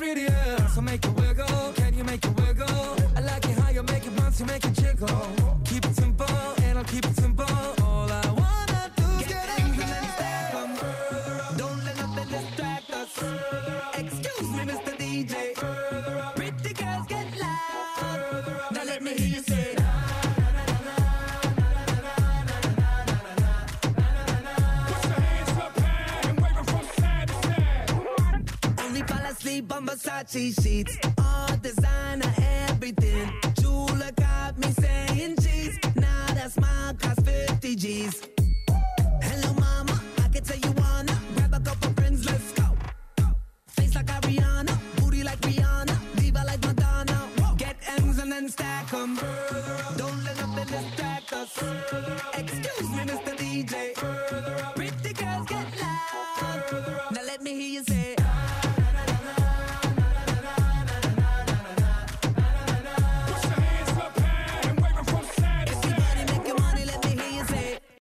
[0.00, 0.56] Prettier.
[0.74, 2.96] So make it wiggle, can you make it wiggle?
[3.16, 5.39] I like it how you make it bounce, you make it jiggle.
[29.90, 30.96] Versace sheets.
[31.18, 32.32] All designer,
[32.68, 33.28] everything.
[33.60, 35.78] Jewel got me saying cheese.
[35.96, 38.22] Now that smile costs 50 G's.
[39.20, 40.00] Hello, mama.
[40.18, 42.24] I can tell you wanna grab a couple friends.
[42.24, 42.66] Let's go.
[43.66, 47.28] Face like Ariana, booty like Rihanna, diva like Madonna.
[47.56, 49.16] Get M's and then stack 'em.
[49.96, 51.50] Don't let nothing distract us.
[52.38, 53.32] Excuse me, Mr.
[53.36, 53.99] DJ.